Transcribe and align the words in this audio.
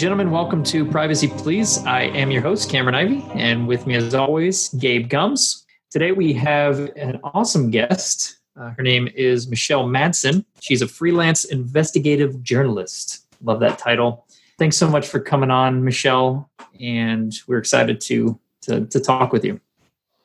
right, 0.00 0.08
ladies 0.08 0.12
and 0.12 0.18
gentlemen, 0.18 0.30
welcome 0.30 0.62
to 0.64 0.90
Privacy 0.90 1.28
Please. 1.28 1.84
I 1.84 2.02
am 2.02 2.30
your 2.30 2.40
host, 2.40 2.70
Cameron 2.70 2.94
Ivy, 2.94 3.22
and 3.34 3.68
with 3.68 3.86
me, 3.86 3.96
as 3.96 4.14
always, 4.14 4.70
Gabe 4.70 5.10
Gumbs. 5.10 5.66
Today 5.90 6.12
we 6.12 6.32
have 6.32 6.90
an 6.96 7.20
awesome 7.22 7.70
guest. 7.70 8.38
Uh, 8.58 8.70
her 8.70 8.82
name 8.82 9.10
is 9.14 9.48
Michelle 9.48 9.84
Madsen. 9.84 10.44
She's 10.60 10.80
a 10.80 10.88
freelance 10.88 11.44
investigative 11.44 12.42
journalist. 12.42 13.26
Love 13.42 13.60
that 13.60 13.78
title. 13.78 14.26
Thanks 14.58 14.78
so 14.78 14.88
much 14.88 15.06
for 15.06 15.20
coming 15.20 15.50
on, 15.50 15.84
Michelle, 15.84 16.50
and 16.80 17.34
we're 17.46 17.58
excited 17.58 18.00
to 18.02 18.38
to, 18.62 18.86
to 18.86 19.00
talk 19.00 19.32
with 19.34 19.44
you. 19.44 19.60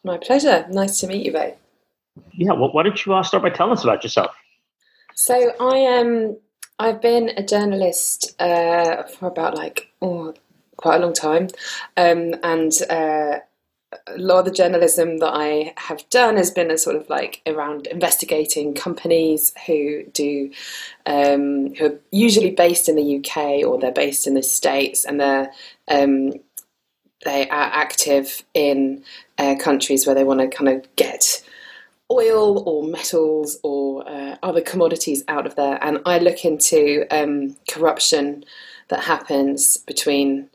My 0.06 0.18
pleasure. 0.18 0.66
Nice 0.70 1.02
to 1.02 1.08
meet 1.08 1.26
you 1.26 1.34
both. 1.34 1.56
Yeah, 2.32 2.54
well, 2.54 2.72
why 2.72 2.84
don't 2.84 3.06
you 3.06 3.14
uh, 3.14 3.24
start 3.24 3.44
by 3.44 3.50
telling 3.50 3.74
us 3.74 3.84
about 3.84 4.04
yourself? 4.04 4.34
So 5.16 5.52
I 5.60 5.78
am. 5.78 6.38
I've 6.78 7.02
been 7.02 7.32
a 7.38 7.44
journalist 7.44 8.40
uh, 8.40 9.04
for 9.04 9.28
about 9.28 9.56
like 9.56 9.92
oh, 10.02 10.34
quite 10.76 10.98
a 10.98 11.00
long 11.00 11.14
time, 11.14 11.48
um, 11.96 12.36
and 12.44 12.72
uh, 12.90 13.40
a 14.08 14.18
lot 14.18 14.40
of 14.40 14.46
the 14.46 14.52
journalism 14.52 15.20
that 15.20 15.32
I 15.34 15.74
have 15.78 16.08
done 16.10 16.36
has 16.36 16.52
been 16.52 16.72
a 16.72 16.78
sort 16.78 16.96
of 16.98 17.10
like 17.10 17.42
around 17.46 17.88
investigating 17.88 18.74
companies 18.74 19.54
who 19.66 20.04
do 20.14 20.52
um, 21.06 21.76
who 21.76 21.86
are 21.86 22.00
usually 22.12 22.52
based 22.52 22.90
in 22.90 22.96
the 22.96 23.18
UK 23.18 23.66
or 23.66 23.80
they're 23.80 23.92
based 23.92 24.28
in 24.28 24.34
the 24.34 24.44
States 24.44 25.06
and 25.06 25.20
they're 25.20 25.52
um, 25.88 26.34
they 27.24 27.50
are 27.50 27.70
active 27.74 28.44
in 28.54 29.04
uh, 29.38 29.56
countries 29.60 30.06
where 30.06 30.16
they 30.16 30.24
want 30.24 30.40
to 30.42 30.48
kind 30.48 30.70
of 30.70 30.96
get 30.96 31.42
oil 32.12 32.60
or 32.68 32.84
metals 32.84 33.58
or 33.64 34.08
uh, 34.08 34.38
other 34.44 34.62
commodities 34.62 35.24
out 35.28 35.46
of 35.46 35.56
there. 35.56 35.80
And 35.82 36.00
I 36.06 36.20
look 36.20 36.46
into 36.46 37.06
um, 37.12 37.56
corruption 37.68 38.44
that 38.90 39.04
happens 39.04 39.78
between 39.78 40.50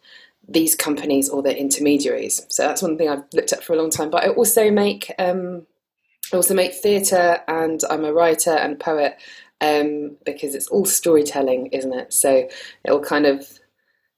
these 0.49 0.75
companies 0.75 1.29
or 1.29 1.43
their 1.43 1.57
intermediaries. 1.57 2.45
So 2.49 2.63
that's 2.65 2.83
one 2.83 2.97
thing 2.97 3.09
I've 3.09 3.25
looked 3.33 3.53
at 3.53 3.63
for 3.63 3.73
a 3.73 3.77
long 3.77 3.91
time. 3.91 4.11
But 4.11 4.25
I 4.25 4.29
also 4.29 4.71
make 4.71 5.13
um, 5.19 5.67
I 6.33 6.37
also 6.37 6.55
make 6.55 6.75
theatre, 6.75 7.41
and 7.49 7.81
I'm 7.91 8.05
a 8.05 8.13
writer 8.13 8.51
and 8.51 8.79
poet 8.79 9.19
um, 9.61 10.17
because 10.25 10.55
it's 10.55 10.69
all 10.69 10.87
storytelling, 10.87 11.67
isn't 11.69 11.93
it? 11.93 12.13
So 12.13 12.49
it'll 12.85 13.01
kind 13.01 13.27
of 13.27 13.60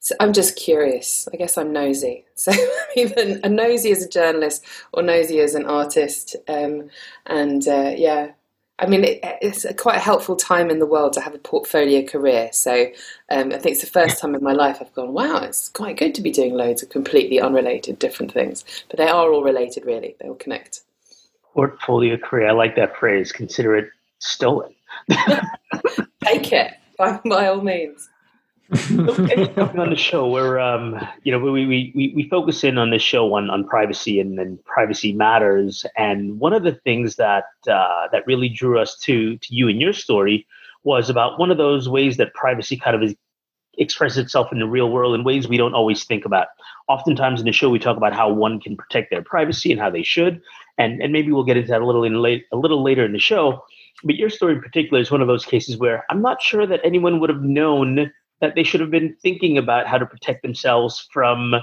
so 0.03 0.17
I'm 0.19 0.33
just 0.33 0.57
curious. 0.57 1.29
I 1.33 1.37
guess 1.37 1.57
I'm 1.57 1.73
nosy. 1.73 2.25
So 2.35 2.51
even 2.97 3.39
a 3.45 3.49
nosy 3.49 3.93
as 3.93 4.03
a 4.03 4.09
journalist 4.09 4.65
or 4.93 5.01
nosy 5.01 5.39
as 5.39 5.55
an 5.55 5.65
artist. 5.65 6.35
Um, 6.49 6.91
and 7.25 7.67
uh, 7.69 7.93
yeah, 7.97 8.33
I 8.81 8.87
mean, 8.87 9.05
it, 9.05 9.21
it's 9.41 9.65
a 9.65 9.73
quite 9.73 9.99
a 9.99 10.01
helpful 10.01 10.35
time 10.35 10.71
in 10.71 10.81
the 10.81 10.87
world 10.87 11.13
to 11.13 11.21
have 11.21 11.37
a 11.37 11.39
portfolio 11.39 12.05
career. 12.05 12.51
So 12.53 12.87
um, 13.31 13.53
I 13.53 13.59
think 13.59 13.75
it's 13.75 13.81
the 13.81 13.87
first 13.87 14.19
time 14.19 14.35
in 14.35 14.43
my 14.43 14.55
life 14.55 14.79
I've 14.81 14.93
gone, 14.93 15.13
wow, 15.13 15.37
it's 15.45 15.69
quite 15.69 15.99
good 15.99 16.17
to 16.17 16.21
be 16.21 16.33
doing 16.33 16.55
loads 16.55 16.83
of 16.83 16.89
completely 16.89 17.41
unrelated 17.41 18.01
different 18.01 18.33
things. 18.33 18.65
But 18.89 18.97
they 18.99 19.07
are 19.07 19.33
all 19.33 19.45
related, 19.45 19.87
really. 19.87 20.17
They 20.21 20.29
all 20.29 20.35
connect. 20.35 20.81
Portfolio 21.55 22.17
career. 22.17 22.49
I 22.49 22.53
like 22.53 22.75
that 22.75 22.97
phrase. 22.97 23.31
Consider 23.31 23.77
it 23.77 23.91
stolen. 24.19 24.75
Take 26.25 26.53
it 26.53 26.75
by, 26.99 27.21
by 27.25 27.47
all 27.47 27.61
means 27.61 28.09
on 28.73 29.91
the 29.91 29.97
show 29.97 30.27
where 30.29 30.59
um, 30.59 30.97
you 31.25 31.33
know 31.33 31.39
we, 31.39 31.67
we, 31.67 31.93
we, 31.95 32.13
we 32.17 32.29
focus 32.31 32.65
in 32.65 32.79
on 32.79 32.91
this 32.91 33.03
show 33.03 33.35
on, 33.35 33.51
on 33.51 33.67
privacy 33.67 34.19
and, 34.19 34.39
and 34.39 34.65
privacy 34.65 35.13
matters. 35.13 35.85
And 35.97 36.41
one 36.41 36.55
of 36.55 36.63
the 36.63 36.73
things 36.73 37.17
that 37.17 37.45
uh, 37.69 38.09
that 38.13 38.27
really 38.27 38.49
drew 38.49 38.79
us 38.79 38.97
to 39.01 39.37
to 39.37 39.55
you 39.55 39.69
and 39.69 39.81
your 39.81 39.93
story 39.93 40.47
was 40.85 41.11
about 41.11 41.39
one 41.39 41.51
of 41.51 41.59
those 41.59 41.89
ways 41.89 42.17
that 42.17 42.33
privacy 42.33 42.77
kind 42.77 42.97
of 42.97 43.03
is, 43.03 43.15
expresses 43.77 44.19
itself 44.19 44.51
in 44.53 44.59
the 44.59 44.67
real 44.67 44.91
world 44.91 45.15
in 45.15 45.23
ways 45.23 45.47
we 45.47 45.59
don't 45.59 45.75
always 45.75 46.05
think 46.05 46.25
about. 46.25 46.49
Oftentimes 46.89 47.41
in 47.41 47.47
the 47.47 47.53
show 47.53 47.69
we 47.69 47.79
talk 47.79 47.99
about 47.99 48.15
how 48.15 48.33
one 48.33 48.59
can 48.59 48.77
protect 48.77 49.11
their 49.11 49.23
privacy 49.23 49.71
and 49.71 49.81
how 49.81 49.91
they 49.91 50.03
should. 50.03 50.41
And 50.79 51.03
and 51.03 51.13
maybe 51.13 51.31
we'll 51.31 51.45
get 51.45 51.59
into 51.59 51.69
that 51.69 51.83
a 51.83 51.87
little 51.87 52.05
in 52.05 52.23
late 52.23 52.47
a 52.53 52.57
little 52.57 52.83
later 52.83 53.05
in 53.05 53.13
the 53.13 53.19
show. 53.19 53.63
But 54.03 54.17
your 54.17 54.31
story 54.31 54.55
in 54.55 54.63
particular 54.63 55.01
is 55.01 55.11
one 55.11 55.21
of 55.21 55.29
those 55.29 55.45
cases 55.45 55.77
where 55.77 56.05
i'm 56.11 56.23
not 56.23 56.43
sure 56.43 56.67
that 56.67 56.81
anyone 56.83 57.21
would 57.21 57.31
have 57.31 57.43
known 57.43 58.11
that 58.43 58.55
they 58.55 58.65
should 58.65 58.81
have 58.81 58.91
been 58.91 59.17
thinking 59.23 59.57
about 59.57 59.87
how 59.87 59.97
to 59.97 60.05
protect 60.05 60.43
themselves 60.43 61.09
from 61.11 61.55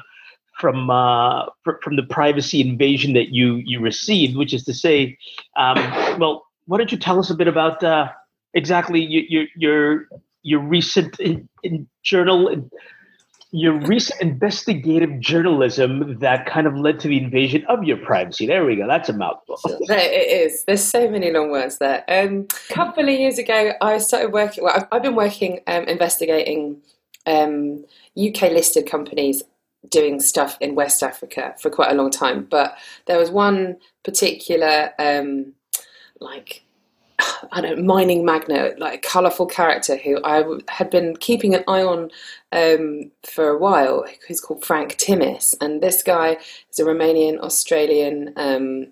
from 0.57 0.89
uh, 0.89 1.45
from 1.83 1.95
the 1.95 2.03
privacy 2.03 2.59
invasion 2.61 3.13
that 3.13 3.29
you 3.29 3.61
you 3.65 3.79
received, 3.79 4.35
which 4.35 4.53
is 4.53 4.63
to 4.63 4.73
say, 4.73 5.17
um, 5.55 5.77
well, 6.19 6.47
why 6.65 6.77
don't 6.77 6.91
you 6.91 6.97
tell 6.97 7.19
us 7.19 7.29
a 7.29 7.35
bit 7.35 7.47
about 7.47 7.83
uh, 7.83 8.09
exactly 8.55 9.01
your 9.01 9.23
your 9.29 9.45
your, 9.55 10.07
your 10.41 10.59
recent 10.59 11.19
in, 11.19 11.47
in 11.63 11.87
journal 12.01 12.69
your 13.51 13.73
recent 13.73 14.21
investigative 14.21 15.19
journalism 15.19 16.19
that 16.19 16.45
kind 16.45 16.67
of 16.67 16.75
led 16.75 16.99
to 16.99 17.07
the 17.07 17.17
invasion 17.17 17.65
of 17.67 17.83
your 17.83 17.97
privacy. 17.97 18.45
There 18.45 18.63
we 18.63 18.75
go. 18.75 18.87
That's 18.87 19.09
a 19.09 19.13
mouthful. 19.13 19.59
There 19.87 19.97
it 19.97 20.51
is. 20.51 20.63
There's 20.65 20.83
so 20.83 21.09
many 21.09 21.31
long 21.31 21.49
words 21.49 21.79
there. 21.79 22.03
Um, 22.07 22.47
a 22.69 22.73
couple 22.73 23.03
of 23.03 23.09
years 23.09 23.39
ago, 23.39 23.73
I 23.81 23.97
started 23.97 24.31
working. 24.31 24.63
Well, 24.63 24.73
I've, 24.75 24.87
I've 24.91 25.01
been 25.01 25.15
working 25.15 25.61
um, 25.65 25.85
investigating 25.85 26.81
um, 27.25 27.85
UK 28.15 28.51
listed 28.51 28.87
companies 28.87 29.41
doing 29.89 30.19
stuff 30.19 30.57
in 30.61 30.75
West 30.75 31.01
Africa 31.01 31.55
for 31.59 31.71
quite 31.71 31.91
a 31.91 31.95
long 31.95 32.11
time. 32.11 32.45
But 32.49 32.77
there 33.07 33.17
was 33.17 33.31
one 33.31 33.77
particular 34.03 34.91
um, 34.99 35.53
like 36.19 36.63
I 37.51 37.61
don't 37.61 37.79
know, 37.79 37.83
mining 37.83 38.25
magnate, 38.25 38.79
like 38.79 38.93
a 39.05 39.07
colourful 39.07 39.47
character 39.47 39.97
who 39.97 40.19
I 40.23 40.43
had 40.69 40.89
been 40.89 41.15
keeping 41.17 41.55
an 41.55 41.63
eye 41.67 41.83
on 41.83 42.09
um, 42.51 43.11
for 43.23 43.49
a 43.49 43.57
while. 43.57 44.05
Who's 44.27 44.41
called 44.41 44.65
Frank 44.65 44.97
Timis. 44.97 45.55
and 45.61 45.81
this 45.81 46.03
guy 46.03 46.37
is 46.71 46.79
a 46.79 46.83
Romanian 46.83 47.39
Australian 47.39 48.33
um, 48.35 48.87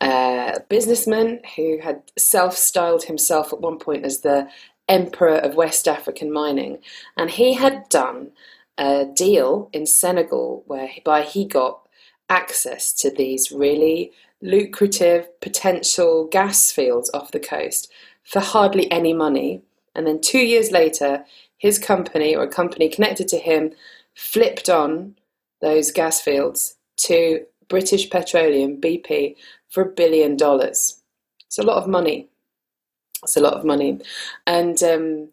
uh, 0.00 0.58
businessman 0.68 1.40
who 1.56 1.78
had 1.82 2.02
self-styled 2.18 3.04
himself 3.04 3.52
at 3.52 3.60
one 3.60 3.78
point 3.78 4.04
as 4.04 4.20
the 4.20 4.48
emperor 4.88 5.36
of 5.36 5.54
West 5.54 5.88
African 5.88 6.32
mining, 6.32 6.78
and 7.16 7.30
he 7.30 7.54
had 7.54 7.88
done 7.88 8.30
a 8.78 9.06
deal 9.06 9.70
in 9.72 9.86
Senegal 9.86 10.62
whereby 10.66 11.22
he 11.22 11.44
got 11.44 11.80
access 12.28 12.92
to 12.92 13.10
these 13.10 13.50
really 13.50 14.12
lucrative 14.42 15.28
potential 15.40 16.26
gas 16.26 16.70
fields 16.70 17.10
off 17.14 17.32
the 17.32 17.40
coast 17.40 17.90
for 18.22 18.40
hardly 18.40 18.90
any 18.90 19.12
money. 19.12 19.62
And 19.94 20.06
then 20.06 20.20
two 20.20 20.40
years 20.40 20.70
later, 20.70 21.24
his 21.58 21.78
company 21.78 22.36
or 22.36 22.44
a 22.44 22.48
company 22.48 22.88
connected 22.88 23.28
to 23.28 23.38
him 23.38 23.72
flipped 24.14 24.68
on 24.68 25.14
those 25.60 25.90
gas 25.90 26.20
fields 26.20 26.76
to 26.96 27.44
British 27.68 28.10
Petroleum, 28.10 28.80
BP, 28.80 29.36
for 29.68 29.82
a 29.82 29.92
billion 29.92 30.36
dollars. 30.36 31.02
It's 31.46 31.58
a 31.58 31.62
lot 31.62 31.82
of 31.82 31.88
money. 31.88 32.28
It's 33.22 33.36
a 33.36 33.40
lot 33.40 33.54
of 33.54 33.64
money. 33.64 34.00
And 34.46 34.80
um, 34.82 35.28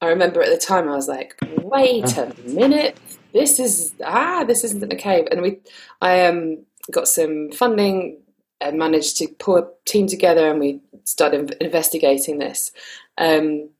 I 0.00 0.06
remember 0.06 0.42
at 0.42 0.50
the 0.50 0.58
time 0.58 0.88
I 0.88 0.94
was 0.94 1.08
like, 1.08 1.34
wait 1.62 2.16
a 2.16 2.32
minute, 2.44 2.96
this 3.32 3.58
is 3.58 3.92
ah, 4.04 4.44
this 4.44 4.64
isn't 4.64 4.92
a 4.92 4.96
cave. 4.96 5.28
And 5.30 5.42
we 5.42 5.58
I 6.00 6.26
um 6.26 6.64
got 6.90 7.08
some 7.08 7.50
funding 7.52 8.18
and 8.60 8.78
managed 8.78 9.16
to 9.18 9.28
pull 9.38 9.56
a 9.56 9.68
team 9.86 10.06
together 10.06 10.50
and 10.50 10.60
we 10.60 10.80
started 11.04 11.56
investigating 11.60 12.38
this. 12.38 12.72
Um, 13.18 13.70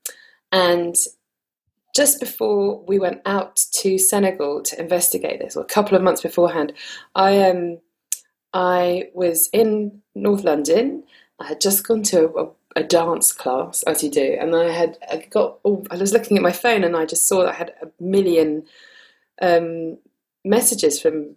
and 0.51 0.95
just 1.95 2.19
before 2.19 2.83
we 2.85 2.99
went 2.99 3.21
out 3.25 3.57
to 3.73 3.97
Senegal 3.97 4.61
to 4.63 4.79
investigate 4.79 5.39
this, 5.39 5.55
or 5.55 5.63
a 5.63 5.65
couple 5.65 5.95
of 5.97 6.03
months 6.03 6.21
beforehand, 6.21 6.73
I 7.15 7.49
um, 7.49 7.79
I 8.53 9.09
was 9.13 9.49
in 9.53 10.01
North 10.15 10.43
London. 10.43 11.03
I 11.39 11.47
had 11.47 11.61
just 11.61 11.85
gone 11.85 12.03
to 12.03 12.29
a, 12.37 12.79
a 12.79 12.83
dance 12.83 13.31
class, 13.31 13.83
as 13.83 14.03
you 14.03 14.09
do, 14.09 14.37
and 14.39 14.55
I 14.55 14.71
had 14.71 14.97
I 15.09 15.27
got. 15.29 15.59
Oh, 15.65 15.83
I 15.91 15.97
was 15.97 16.13
looking 16.13 16.37
at 16.37 16.43
my 16.43 16.51
phone 16.51 16.83
and 16.83 16.95
I 16.95 17.05
just 17.05 17.27
saw 17.27 17.43
that 17.43 17.53
I 17.53 17.57
had 17.57 17.73
a 17.81 17.87
million 18.01 18.63
um, 19.41 19.97
messages 20.45 21.01
from 21.01 21.35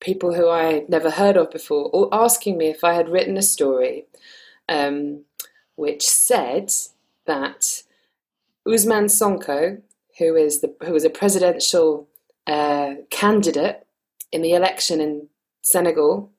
people 0.00 0.34
who 0.34 0.48
I 0.48 0.84
never 0.88 1.10
heard 1.10 1.36
of 1.36 1.50
before, 1.50 1.84
all 1.86 2.08
asking 2.12 2.58
me 2.58 2.68
if 2.68 2.82
I 2.82 2.94
had 2.94 3.08
written 3.08 3.36
a 3.36 3.42
story 3.42 4.06
um, 4.68 5.24
which 5.76 6.08
said 6.08 6.72
that 7.26 7.82
Ousmane 8.66 9.10
Sonko, 9.10 9.80
who 10.18 10.36
is 10.36 10.60
the 10.60 10.74
who 10.84 10.92
was 10.92 11.04
a 11.04 11.10
presidential 11.10 12.08
uh, 12.46 12.94
candidate 13.10 13.86
in 14.32 14.42
the 14.42 14.52
election 14.52 15.00
in 15.00 15.28
Senegal, 15.62 16.30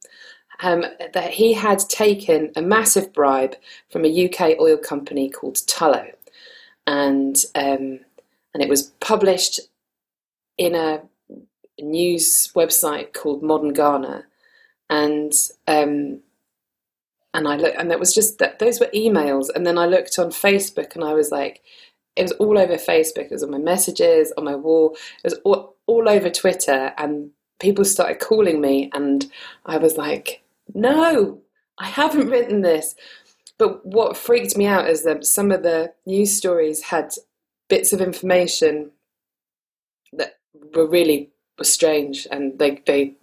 um, 0.62 0.86
that 1.14 1.32
he 1.32 1.54
had 1.54 1.80
taken 1.80 2.52
a 2.56 2.62
massive 2.62 3.14
bribe 3.14 3.56
from 3.90 4.06
a 4.06 4.26
UK 4.26 4.60
oil 4.60 4.78
company 4.78 5.30
called 5.30 5.56
Tullow, 5.56 6.12
and 6.88 7.36
um, 7.56 8.00
and 8.54 8.62
it 8.62 8.70
was 8.70 8.92
published 9.00 9.60
in 10.58 10.76
a 10.76 11.02
news 11.82 12.52
website 12.56 13.14
called 13.14 13.44
Modern 13.44 13.74
Ghana, 13.74 14.26
and 14.90 15.34
um, 15.68 16.22
and 17.34 17.48
I 17.48 17.56
look, 17.56 17.74
and 17.78 17.90
that 17.92 18.00
was 18.00 18.14
just 18.14 18.40
that 18.40 18.60
those 18.60 18.80
were 18.80 18.90
emails, 18.94 19.48
and 19.54 19.66
then 19.66 19.78
I 19.78 19.86
looked 19.86 20.20
on 20.20 20.30
Facebook, 20.30 20.96
and 20.96 21.04
I 21.04 21.14
was 21.14 21.32
like, 21.32 21.62
it 22.16 22.24
was 22.24 22.32
all 22.34 22.58
over 22.58 22.76
Facebook, 22.76 23.26
it 23.26 23.32
was 23.32 23.44
on 23.44 23.52
my 23.52 23.58
messages, 23.58 24.34
on 24.38 24.44
my 24.44 24.56
wall, 24.56 24.98
it 25.24 25.32
was 25.32 25.40
all, 25.44 25.76
all 25.88 26.10
over 26.10 26.30
Twitter, 26.30 26.94
and 26.98 27.32
people 27.60 27.86
started 27.86 28.20
calling 28.20 28.60
me, 28.60 28.90
and 28.94 29.32
I 29.66 29.78
was 29.78 29.98
like, 29.98 30.44
no, 30.74 31.42
I 31.78 31.86
haven't 31.88 32.30
written 32.30 32.62
this. 32.62 32.96
But 33.58 33.86
what 33.86 34.18
freaked 34.18 34.58
me 34.58 34.66
out 34.66 34.90
is 34.90 35.04
that 35.04 35.26
some 35.26 35.52
of 35.52 35.64
the 35.64 35.94
news 36.06 36.36
stories 36.36 36.82
had 36.82 37.14
bits 37.70 37.94
of 37.94 38.02
information 38.02 38.92
that 40.14 40.40
were 40.76 40.88
really 40.88 41.30
were 41.62 41.66
strange, 41.66 42.28
and 42.32 42.58
they 42.58 42.82
they 42.88 43.14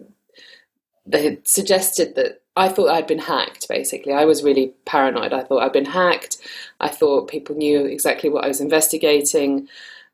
they 1.05 1.23
had 1.23 1.47
suggested 1.47 2.15
that 2.15 2.41
I 2.55 2.69
thought 2.69 2.89
I'd 2.89 3.07
been 3.07 3.19
hacked. 3.19 3.67
Basically, 3.67 4.13
I 4.13 4.25
was 4.25 4.43
really 4.43 4.73
paranoid. 4.85 5.33
I 5.33 5.43
thought 5.43 5.63
I'd 5.63 5.73
been 5.73 5.85
hacked. 5.85 6.37
I 6.79 6.87
thought 6.87 7.27
people 7.27 7.55
knew 7.55 7.85
exactly 7.85 8.29
what 8.29 8.45
I 8.45 8.47
was 8.47 8.61
investigating. 8.61 9.67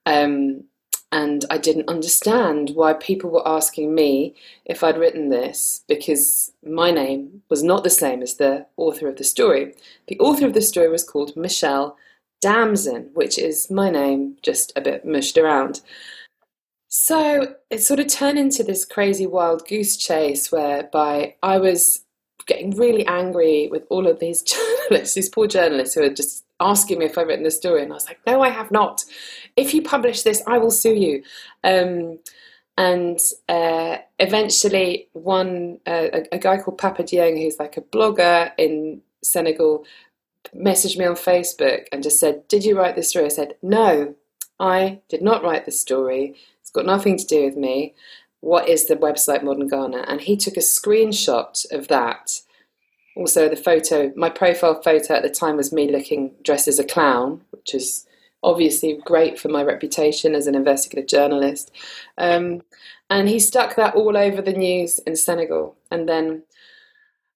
Um, 0.06 0.64
and 1.12 1.46
I 1.50 1.58
didn't 1.58 1.88
understand 1.90 2.72
why 2.74 2.94
people 2.94 3.30
were 3.30 3.48
asking 3.48 3.94
me 3.94 4.36
if 4.66 4.84
I'd 4.84 4.98
written 4.98 5.30
this 5.30 5.84
because 5.88 6.52
my 6.64 6.92
name 6.92 7.44
was 7.50 7.64
not 7.64 7.84
the 7.84 7.90
same 7.90 8.22
as 8.22 8.36
the 8.36 8.66
author 8.76 9.08
of 9.08 9.18
the 9.18 9.24
story. 9.24 9.76
The 10.08 10.20
author 10.20 10.46
of 10.46 10.54
the 10.54 10.62
story 10.62 10.90
was 10.90 11.04
called 11.04 11.38
Michelle 11.38 11.96
Damson, 12.42 13.12
which 13.14 13.38
is 13.38 13.72
my 13.72 13.90
name, 13.90 14.38
just 14.42 14.74
a 14.76 14.82
bit 14.82 15.06
mushed 15.06 15.38
around. 15.38 15.82
So 16.98 17.56
it 17.70 17.84
sort 17.84 18.00
of 18.00 18.08
turned 18.08 18.40
into 18.40 18.64
this 18.64 18.86
crazy 18.86 19.28
wild 19.28 19.68
goose 19.68 19.98
chase 19.98 20.50
whereby 20.50 21.36
I 21.44 21.58
was 21.58 22.06
getting 22.48 22.72
really 22.72 23.06
angry 23.06 23.68
with 23.70 23.84
all 23.90 24.08
of 24.08 24.20
these 24.20 24.42
journalists, 24.90 25.14
these 25.14 25.28
poor 25.28 25.46
journalists 25.46 25.94
who 25.94 26.04
are 26.04 26.10
just 26.10 26.46
asking 26.62 27.00
me 27.00 27.06
if 27.06 27.18
I've 27.18 27.28
written 27.28 27.44
the 27.44 27.52
story, 27.52 27.84
and 27.84 27.92
I 27.92 27.96
was 27.96 28.08
like, 28.08 28.20
no, 28.26 28.42
I 28.42 28.48
have 28.48 28.72
not. 28.72 29.04
If 29.58 29.74
you 29.74 29.82
publish 29.82 30.22
this, 30.22 30.42
I 30.48 30.58
will 30.58 30.72
sue 30.72 30.96
you. 30.96 31.22
Um, 31.66 32.20
and 32.78 33.20
uh, 33.50 33.98
eventually, 34.18 35.10
one 35.12 35.80
uh, 35.86 36.08
a, 36.14 36.36
a, 36.36 36.40
guy 36.40 36.62
called 36.62 36.78
Papa 36.78 37.04
Dieng, 37.04 37.38
who's 37.38 37.60
like 37.60 37.76
a 37.76 37.82
blogger 37.82 38.54
in 38.58 39.02
Senegal, 39.22 39.84
messaged 40.56 40.98
me 40.98 41.04
on 41.04 41.16
Facebook 41.16 41.88
and 41.92 42.02
just 42.02 42.22
said, 42.22 42.48
"Did 42.48 42.64
you 42.64 42.80
write 42.80 42.96
this 42.96 43.10
story?" 43.10 43.26
I 43.26 43.30
said, 43.30 43.56
"No, 43.62 44.16
I 44.62 45.02
did 45.10 45.22
not 45.22 45.44
write 45.44 45.66
the 45.66 45.72
story. 45.72 46.36
Got 46.76 46.86
nothing 46.86 47.18
to 47.18 47.26
do 47.26 47.46
with 47.46 47.58
me." 47.58 47.96
What 48.42 48.70
is 48.70 48.86
the 48.86 48.96
website 48.96 49.42
Modern 49.42 49.68
Ghana? 49.68 50.06
And 50.08 50.22
he 50.22 50.38
took 50.38 50.56
a 50.56 50.60
screenshot 50.60 51.66
of 51.72 51.88
that 51.88 52.30
also 53.16 53.48
the 53.48 53.56
photo 53.56 54.12
my 54.16 54.30
profile 54.30 54.82
photo 54.82 55.16
at 55.16 55.24
the 55.24 55.30
time 55.30 55.58
was 55.58 55.74
me 55.74 55.90
looking 55.92 56.32
dressed 56.44 56.68
as 56.68 56.80
a 56.80 56.84
clown 56.84 57.42
which 57.52 57.74
is 57.74 58.06
obviously 58.44 59.00
great 59.06 59.40
for 59.40 59.48
my 59.48 59.64
reputation 59.64 60.36
as 60.36 60.46
an 60.46 60.56
investigative 60.56 61.08
journalist 61.08 61.72
um, 62.18 62.62
and 63.10 63.30
he 63.30 63.40
stuck 63.40 63.76
that 63.76 63.96
all 63.96 64.16
over 64.16 64.42
the 64.42 64.54
news 64.54 65.00
in 65.00 65.16
senegal 65.16 65.76
and 65.90 66.08
then 66.08 66.44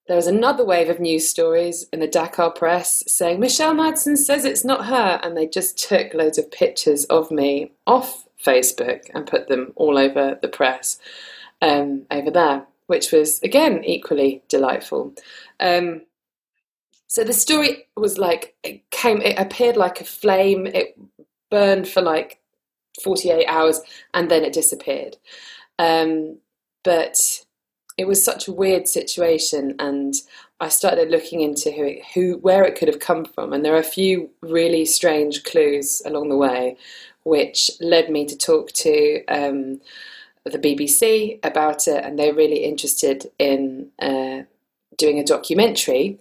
there 0.08 0.16
was 0.16 0.28
another 0.28 0.66
wave 0.66 0.90
of 0.90 1.00
news 1.00 1.28
stories 1.28 1.88
in 1.94 2.00
the 2.00 2.08
dakar 2.08 2.52
press 2.52 3.02
saying 3.08 3.40
michelle 3.40 3.74
madsen 3.74 4.18
says 4.18 4.46
it's 4.46 4.66
not 4.66 4.86
her 4.86 5.20
and 5.24 5.36
they 5.36 5.48
just 5.48 5.78
took 5.78 6.14
loads 6.14 6.38
of 6.38 6.52
pictures 6.52 7.06
of 7.06 7.32
me 7.32 7.72
off 7.88 8.26
facebook 8.46 9.02
and 9.14 9.28
put 9.28 9.48
them 9.48 9.74
all 9.76 9.98
over 9.98 10.38
the 10.42 10.48
press 10.48 11.00
um, 11.62 12.06
over 12.12 12.32
there 12.32 12.66
which 12.90 13.12
was 13.12 13.40
again 13.44 13.84
equally 13.84 14.42
delightful. 14.50 15.14
Um, 15.60 16.02
so 17.06 17.24
the 17.24 17.34
story 17.34 17.88
was 17.96 18.18
like 18.18 18.56
it 18.64 18.90
came, 18.90 19.22
it 19.22 19.38
appeared 19.38 19.78
like 19.78 20.02
a 20.02 20.06
flame. 20.06 20.66
It 20.66 21.00
burned 21.52 21.88
for 21.88 22.02
like 22.02 22.40
forty 23.04 23.30
eight 23.30 23.46
hours 23.46 23.80
and 24.16 24.32
then 24.32 24.44
it 24.44 24.54
disappeared. 24.54 25.18
Um, 25.78 26.40
but 26.84 27.16
it 28.00 28.08
was 28.08 28.26
such 28.26 28.48
a 28.48 28.54
weird 28.54 28.88
situation, 28.88 29.76
and 29.78 30.16
I 30.60 30.70
started 30.70 31.12
looking 31.12 31.42
into 31.42 31.70
who, 31.72 31.96
who, 32.16 32.38
where 32.38 32.64
it 32.64 32.76
could 32.76 32.88
have 32.88 33.00
come 33.00 33.26
from, 33.26 33.54
and 33.54 33.64
there 33.64 33.76
are 33.76 33.80
a 33.80 33.84
few 33.84 34.32
really 34.42 34.86
strange 34.86 35.44
clues 35.44 36.02
along 36.06 36.30
the 36.30 36.38
way, 36.38 36.76
which 37.24 37.71
led 37.80 38.10
me 38.10 38.25
to 38.25 38.38
talk 38.38 38.71
to. 38.74 39.24
Um, 39.25 39.81
the 40.45 40.57
BBC 40.57 41.39
about 41.44 41.88
it, 41.88 42.04
and 42.04 42.18
they're 42.18 42.33
really 42.33 42.63
interested 42.63 43.30
in 43.38 43.89
uh, 44.01 44.44
doing 44.98 45.19
a 45.19 45.24
documentary 45.24 46.19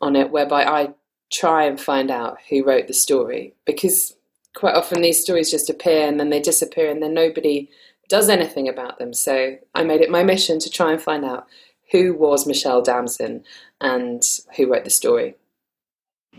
on 0.00 0.16
it, 0.16 0.30
whereby 0.30 0.64
I 0.64 0.94
try 1.30 1.64
and 1.64 1.80
find 1.80 2.10
out 2.10 2.38
who 2.48 2.64
wrote 2.64 2.86
the 2.86 2.94
story 2.94 3.54
because 3.66 4.16
quite 4.54 4.74
often 4.74 5.02
these 5.02 5.20
stories 5.20 5.50
just 5.50 5.68
appear 5.68 6.08
and 6.08 6.18
then 6.18 6.30
they 6.30 6.40
disappear, 6.40 6.90
and 6.90 7.02
then 7.02 7.14
nobody 7.14 7.68
does 8.08 8.28
anything 8.28 8.68
about 8.68 8.98
them. 8.98 9.12
So 9.12 9.58
I 9.74 9.84
made 9.84 10.00
it 10.00 10.10
my 10.10 10.22
mission 10.22 10.58
to 10.60 10.70
try 10.70 10.92
and 10.92 11.00
find 11.00 11.24
out 11.24 11.46
who 11.92 12.14
was 12.14 12.46
Michelle 12.46 12.82
Damson 12.82 13.44
and 13.80 14.22
who 14.56 14.70
wrote 14.72 14.84
the 14.84 14.90
story. 14.90 15.36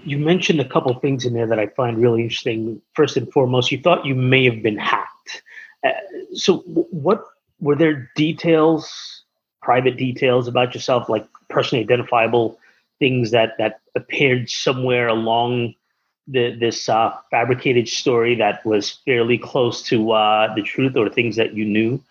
You 0.04 0.18
mentioned 0.18 0.60
a 0.60 0.68
couple 0.68 0.94
things 1.00 1.26
in 1.26 1.34
there 1.34 1.48
that 1.48 1.60
I 1.60 1.68
find 1.68 1.98
really 1.98 2.24
interesting. 2.24 2.82
First 2.94 3.18
and 3.18 3.32
foremost, 3.32 3.72
you 3.72 3.80
thought 3.80 4.06
you 4.06 4.16
may 4.16 4.46
have 4.46 4.62
been 4.64 4.78
hacked. 4.78 5.44
Uh, 5.84 5.92
so, 6.34 6.58
what 6.58 7.24
were 7.60 7.76
there 7.76 8.10
details, 8.16 9.24
private 9.62 9.98
details 9.98 10.48
about 10.48 10.74
yourself, 10.74 11.10
like 11.10 11.28
personally 11.50 11.84
identifiable 11.84 12.60
things 13.00 13.32
that 13.32 13.58
that 13.58 13.80
appeared 13.96 14.50
somewhere 14.50 15.08
along 15.08 15.74
the, 16.28 16.56
this 16.56 16.88
uh, 16.90 17.12
fabricated 17.32 17.88
story 17.88 18.36
that 18.36 18.64
was 18.66 19.00
fairly 19.06 19.38
close 19.38 19.82
to 19.84 20.12
uh, 20.12 20.54
the 20.54 20.62
truth, 20.62 20.96
or 20.96 21.10
things 21.10 21.36
that 21.36 21.54
you 21.54 21.66
knew 21.66 22.02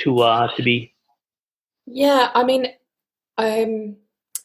to 0.00 0.20
uh, 0.20 0.54
to 0.56 0.62
be? 0.62 0.92
Yeah, 1.86 2.30
I 2.34 2.44
mean, 2.44 2.66
um, 3.38 3.96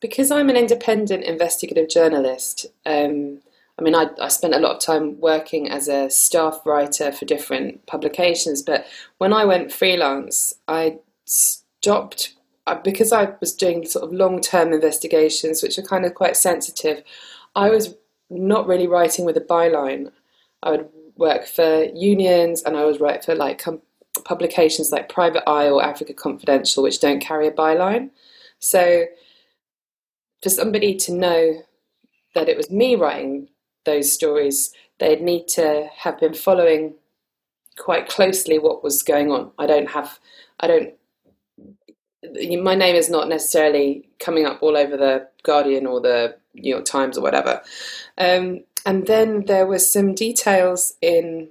because 0.03 0.31
I'm 0.31 0.49
an 0.49 0.57
independent 0.57 1.23
investigative 1.23 1.87
journalist. 1.87 2.65
Um, 2.85 3.39
I 3.79 3.83
mean, 3.83 3.95
I, 3.95 4.07
I 4.21 4.27
spent 4.27 4.53
a 4.53 4.59
lot 4.59 4.75
of 4.75 4.81
time 4.81 5.17
working 5.21 5.69
as 5.69 5.87
a 5.87 6.09
staff 6.09 6.59
writer 6.65 7.13
for 7.13 7.23
different 7.23 7.85
publications, 7.85 8.61
but 8.61 8.85
when 9.19 9.31
I 9.31 9.45
went 9.45 9.71
freelance, 9.71 10.55
I 10.67 10.97
stopped 11.23 12.33
uh, 12.67 12.75
because 12.83 13.13
I 13.13 13.31
was 13.39 13.55
doing 13.55 13.85
sort 13.85 14.03
of 14.03 14.11
long 14.11 14.41
term 14.41 14.73
investigations, 14.73 15.63
which 15.63 15.79
are 15.79 15.83
kind 15.83 16.03
of 16.03 16.15
quite 16.15 16.35
sensitive. 16.35 17.01
I 17.55 17.69
was 17.69 17.95
not 18.29 18.67
really 18.67 18.87
writing 18.87 19.23
with 19.23 19.37
a 19.37 19.41
byline. 19.41 20.11
I 20.63 20.71
would 20.71 20.89
work 21.15 21.47
for 21.47 21.85
unions 21.95 22.61
and 22.61 22.75
I 22.75 22.83
would 22.83 22.99
write 22.99 23.23
for 23.23 23.35
like 23.35 23.59
com- 23.59 23.81
publications 24.25 24.91
like 24.91 25.07
Private 25.07 25.49
Eye 25.49 25.69
or 25.69 25.81
Africa 25.81 26.13
Confidential, 26.13 26.83
which 26.83 26.99
don't 26.99 27.21
carry 27.21 27.47
a 27.47 27.53
byline. 27.53 28.09
So 28.59 29.05
for 30.43 30.49
somebody 30.49 30.95
to 30.95 31.13
know 31.13 31.63
that 32.35 32.49
it 32.49 32.57
was 32.57 32.69
me 32.69 32.95
writing 32.95 33.47
those 33.85 34.11
stories, 34.11 34.73
they'd 34.99 35.21
need 35.21 35.47
to 35.47 35.89
have 35.97 36.19
been 36.19 36.33
following 36.33 36.95
quite 37.77 38.07
closely 38.07 38.59
what 38.59 38.83
was 38.83 39.01
going 39.01 39.31
on. 39.31 39.51
I 39.57 39.65
don't 39.65 39.89
have, 39.91 40.19
I 40.59 40.67
don't, 40.67 40.93
my 42.63 42.75
name 42.75 42.95
is 42.95 43.09
not 43.09 43.27
necessarily 43.27 44.09
coming 44.19 44.45
up 44.45 44.61
all 44.61 44.77
over 44.77 44.95
the 44.97 45.27
Guardian 45.43 45.85
or 45.85 45.99
the 46.01 46.37
New 46.53 46.69
York 46.69 46.85
Times 46.85 47.17
or 47.17 47.21
whatever. 47.21 47.61
Um, 48.17 48.63
and 48.85 49.07
then 49.07 49.45
there 49.45 49.65
was 49.65 49.91
some 49.91 50.13
details 50.13 50.93
in 51.01 51.49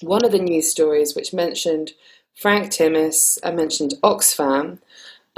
one 0.00 0.24
of 0.24 0.32
the 0.32 0.38
news 0.38 0.70
stories 0.70 1.14
which 1.14 1.32
mentioned 1.32 1.92
Frank 2.34 2.70
Timis, 2.70 3.38
I 3.42 3.50
mentioned 3.50 3.94
Oxfam, 4.02 4.78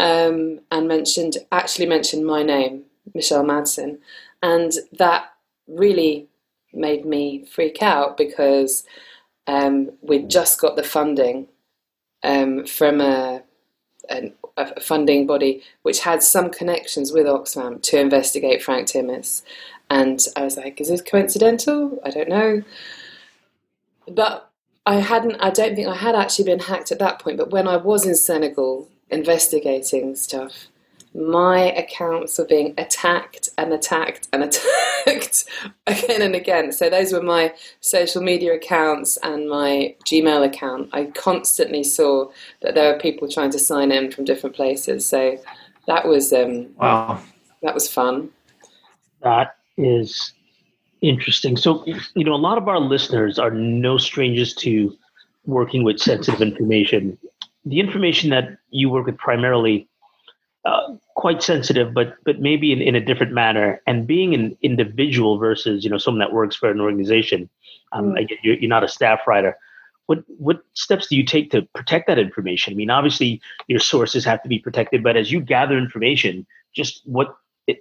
um, 0.00 0.60
and 0.70 0.88
mentioned 0.88 1.36
actually 1.52 1.84
mentioned 1.84 2.24
my 2.24 2.42
name, 2.42 2.84
Michelle 3.14 3.44
Madsen, 3.44 3.98
and 4.42 4.72
that 4.98 5.34
really 5.68 6.26
made 6.72 7.04
me 7.04 7.44
freak 7.44 7.82
out 7.82 8.16
because 8.16 8.84
um, 9.46 9.90
we'd 10.00 10.30
just 10.30 10.58
got 10.58 10.76
the 10.76 10.82
funding 10.82 11.48
um, 12.22 12.64
from 12.64 13.02
a, 13.02 13.42
a, 14.08 14.32
a, 14.56 14.80
funding 14.80 15.26
body 15.26 15.62
which 15.82 16.00
had 16.00 16.22
some 16.22 16.50
connections 16.50 17.12
with 17.12 17.26
Oxfam 17.26 17.82
to 17.82 18.00
investigate 18.00 18.62
Frank 18.62 18.88
Timis. 18.88 19.42
And 19.90 20.24
I 20.34 20.44
was 20.44 20.56
like, 20.56 20.80
is 20.80 20.88
this 20.88 21.02
coincidental? 21.02 22.00
I 22.04 22.10
don't 22.10 22.28
know. 22.28 22.62
But 24.08 24.50
I 24.86 24.96
hadn't, 24.96 25.36
I 25.40 25.50
don't 25.50 25.74
think 25.74 25.88
I 25.88 25.96
had 25.96 26.14
actually 26.14 26.44
been 26.46 26.60
hacked 26.60 26.92
at 26.92 27.00
that 27.00 27.18
point. 27.18 27.36
But 27.36 27.50
when 27.50 27.66
I 27.68 27.76
was 27.76 28.06
in 28.06 28.14
Senegal 28.14 28.88
investigating 29.10 30.14
stuff, 30.16 30.68
my 31.14 31.72
accounts 31.72 32.38
were 32.38 32.44
being 32.44 32.74
attacked 32.78 33.48
and 33.58 33.72
attacked 33.72 34.28
and 34.32 34.44
attacked 35.06 35.44
again 35.86 36.22
and 36.22 36.34
again. 36.34 36.72
So 36.72 36.88
those 36.88 37.12
were 37.12 37.22
my 37.22 37.52
social 37.80 38.22
media 38.22 38.54
accounts 38.54 39.18
and 39.22 39.48
my 39.48 39.94
Gmail 40.06 40.46
account. 40.46 40.90
I 40.92 41.06
constantly 41.06 41.82
saw 41.82 42.30
that 42.62 42.74
there 42.74 42.92
were 42.92 43.00
people 43.00 43.28
trying 43.28 43.50
to 43.50 43.58
sign 43.58 43.90
in 43.90 44.12
from 44.12 44.24
different 44.24 44.54
places. 44.54 45.06
So 45.06 45.36
that 45.86 46.06
was 46.06 46.32
um, 46.32 46.68
wow, 46.76 47.20
that 47.62 47.74
was 47.74 47.92
fun. 47.92 48.30
That 49.22 49.56
is 49.76 50.32
Interesting. 51.02 51.56
So, 51.56 51.84
you 51.86 52.24
know, 52.24 52.34
a 52.34 52.36
lot 52.36 52.58
of 52.58 52.68
our 52.68 52.78
listeners 52.78 53.38
are 53.38 53.50
no 53.50 53.96
strangers 53.96 54.54
to 54.56 54.94
working 55.46 55.82
with 55.82 55.98
sensitive 55.98 56.42
information. 56.42 57.16
The 57.64 57.80
information 57.80 58.30
that 58.30 58.58
you 58.70 58.88
work 58.88 59.06
with 59.06 59.18
primarily 59.18 59.88
uh, 60.64 60.94
quite 61.16 61.42
sensitive, 61.42 61.94
but 61.94 62.16
but 62.24 62.40
maybe 62.40 62.72
in, 62.72 62.80
in 62.82 62.94
a 62.94 63.00
different 63.00 63.32
manner. 63.32 63.80
And 63.86 64.06
being 64.06 64.34
an 64.34 64.56
individual 64.62 65.38
versus 65.38 65.84
you 65.84 65.90
know 65.90 65.98
someone 65.98 66.20
that 66.20 66.32
works 66.32 66.56
for 66.56 66.70
an 66.70 66.80
organization, 66.80 67.48
um, 67.92 68.12
mm. 68.12 68.28
you're, 68.42 68.56
you're 68.56 68.68
not 68.68 68.84
a 68.84 68.88
staff 68.88 69.20
writer. 69.26 69.56
What 70.06 70.24
what 70.26 70.60
steps 70.74 71.06
do 71.06 71.16
you 71.16 71.24
take 71.24 71.50
to 71.52 71.62
protect 71.74 72.06
that 72.08 72.18
information? 72.18 72.74
I 72.74 72.76
mean, 72.76 72.90
obviously 72.90 73.40
your 73.68 73.80
sources 73.80 74.24
have 74.24 74.42
to 74.42 74.48
be 74.48 74.58
protected, 74.58 75.02
but 75.02 75.16
as 75.16 75.32
you 75.32 75.40
gather 75.40 75.78
information, 75.78 76.46
just 76.74 77.02
what 77.04 77.34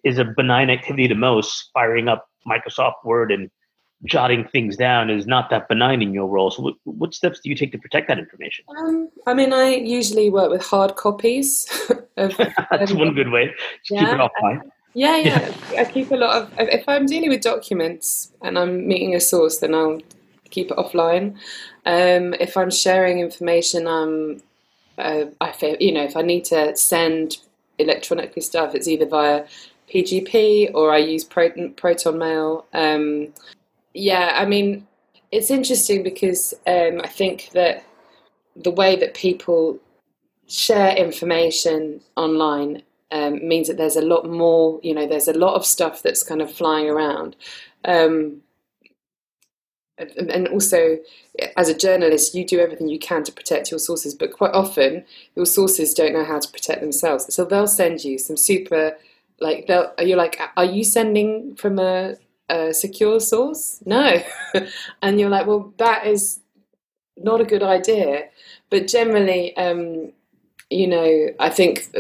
is 0.04 0.18
a 0.18 0.26
benign 0.26 0.70
activity 0.70 1.08
the 1.08 1.16
most? 1.16 1.70
Firing 1.74 2.08
up 2.08 2.30
Microsoft 2.48 3.04
Word 3.04 3.32
and 3.32 3.50
jotting 4.06 4.48
things 4.48 4.77
down 4.77 5.10
is 5.10 5.27
not 5.27 5.50
that 5.50 5.68
benign 5.68 6.01
in 6.01 6.13
your 6.13 6.27
role. 6.27 6.51
So, 6.51 6.62
what, 6.62 6.75
what 6.84 7.13
steps 7.13 7.39
do 7.39 7.50
you 7.50 7.56
take 7.56 7.72
to 7.74 7.77
protect 7.77 8.08
that 8.08 8.20
information? 8.20 8.65
Um, 8.77 9.10
I 9.27 9.34
mean, 9.34 9.53
I 9.53 9.75
usually 9.75 10.29
work 10.29 10.50
with 10.50 10.65
hard 10.65 10.96
copies. 10.96 11.68
Of, 12.18 12.36
That's 12.72 12.91
one 12.91 13.13
good 13.13 13.29
way. 13.29 13.53
Just 13.86 13.91
yeah, 13.91 14.03
keep 14.03 14.20
it 14.20 14.20
offline. 14.20 14.62
Yeah, 14.94 15.15
yeah. 15.15 15.53
I 15.77 15.86
keep 15.86 16.12
a 16.12 16.18
lot 16.18 16.36
of. 16.36 16.53
If 16.58 16.84
I'm 16.86 17.06
dealing 17.06 17.29
with 17.29 17.39
documents 17.39 18.34
and 18.41 18.60
I'm 18.60 18.86
meeting 18.86 19.15
a 19.15 19.22
source, 19.22 19.60
then 19.60 19.74
I'll 19.74 20.01
keep 20.50 20.70
it 20.70 20.75
offline. 20.75 21.38
Um, 21.86 22.34
if 22.41 22.58
I'm 22.58 22.72
sharing 22.72 23.20
information, 23.20 23.88
um, 23.88 24.41
uh, 24.98 25.27
I 25.39 25.53
feel 25.53 25.77
you 25.79 25.94
know 25.94 26.03
if 26.03 26.18
I 26.18 26.24
need 26.24 26.44
to 26.46 26.75
send 26.75 27.38
electronically 27.77 28.41
stuff, 28.41 28.75
it's 28.75 28.89
either 28.89 29.06
via 29.06 29.46
PGP 29.94 30.72
or 30.74 30.91
I 30.91 30.98
use 30.98 31.24
Proton, 31.24 31.74
Proton 31.74 32.18
Mail. 32.18 32.65
Um, 32.74 33.29
yeah, 33.93 34.34
I 34.36 34.46
mean, 34.46 34.88
it's 35.31 35.51
interesting 35.51 36.03
because 36.03 36.53
um, 36.67 37.01
I 37.03 37.08
think 37.08 37.50
that 37.53 37.84
the 38.55 38.72
way 38.72 38.96
that 38.96 39.13
people 39.13 39.79
share 40.48 40.96
information 40.96 42.01
online 42.15 42.81
um, 43.12 43.48
means 43.48 43.67
that 43.67 43.77
there's 43.77 43.96
a 43.96 44.01
lot 44.01 44.29
more, 44.29 44.79
you 44.84 44.93
know, 44.93 45.08
there's 45.08 45.27
a 45.27 45.38
lot 45.38 45.55
of 45.55 45.65
stuff 45.65 46.03
that's 46.03 46.24
kind 46.24 46.41
of 46.41 46.51
flying 46.51 46.89
around. 46.89 47.36
Um, 47.86 48.41
and 49.98 50.48
also, 50.48 50.98
as 51.58 51.67
a 51.67 51.77
journalist, 51.77 52.34
you 52.34 52.46
do 52.46 52.60
everything 52.60 52.88
you 52.88 53.00
can 53.00 53.24
to 53.24 53.31
protect 53.34 53.69
your 53.69 53.79
sources, 53.79 54.15
but 54.15 54.31
quite 54.31 54.53
often 54.53 55.03
your 55.36 55.46
sources 55.46 55.93
don't 55.93 56.13
know 56.13 56.24
how 56.24 56.39
to 56.39 56.51
protect 56.51 56.81
themselves. 56.81 57.34
So 57.34 57.43
they'll 57.43 57.67
send 57.67 58.03
you 58.05 58.17
some 58.17 58.38
super, 58.38 58.98
like, 59.41 59.67
they'll, 59.67 59.91
you're 60.00 60.17
like, 60.17 60.39
are 60.55 60.65
you 60.65 60.86
sending 60.86 61.55
from 61.55 61.79
a 61.79 62.15
a 62.50 62.74
secure 62.74 63.20
source? 63.20 63.82
No. 63.86 64.22
and 65.01 65.20
you're 65.20 65.29
like, 65.29 65.48
well, 65.48 65.74
that 65.77 66.08
is 66.08 66.39
not 67.18 67.41
a 67.41 67.46
good 67.46 67.63
idea. 67.63 68.29
But 68.70 68.88
generally, 68.88 69.56
um, 69.58 70.12
you 70.70 70.88
know, 70.88 71.27
I 71.39 71.50
think 71.50 71.96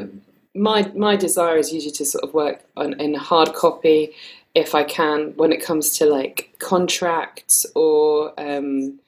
my 0.55 0.91
my 0.95 1.15
desire 1.15 1.57
is 1.57 1.73
usually 1.73 1.93
to 1.93 2.05
sort 2.05 2.23
of 2.23 2.33
work 2.33 2.63
on 2.75 2.99
in 2.99 3.13
hard 3.13 3.53
copy 3.53 4.13
if 4.55 4.73
I 4.75 4.83
can 4.83 5.33
when 5.35 5.51
it 5.51 5.63
comes 5.63 5.97
to 5.97 6.05
like 6.05 6.55
contracts 6.59 7.65
or 7.75 8.33
um, 8.39 8.99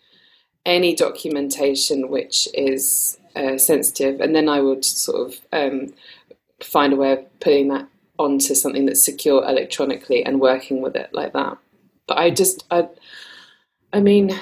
any 0.66 0.96
documentation 0.96 2.10
which 2.10 2.48
is 2.54 3.18
uh, 3.36 3.58
sensitive, 3.58 4.20
and 4.22 4.36
then 4.36 4.50
I 4.50 4.60
would 4.62 4.86
sort 4.86 5.28
of 5.28 5.40
um, 5.52 5.94
find 6.62 6.94
a 6.94 6.96
way 6.96 7.14
of 7.14 7.40
putting 7.40 7.70
that 7.70 7.88
onto 8.22 8.56
something 8.56 8.86
that's 8.86 9.04
secure 9.04 9.44
electronically 9.44 10.24
and 10.24 10.40
working 10.40 10.82
with 10.82 10.96
it 10.96 11.10
like 11.14 11.34
that. 11.34 11.58
But 12.08 12.18
I 12.18 12.30
just, 12.30 12.66
I, 12.72 12.88
I 13.92 14.00
mean, 14.00 14.38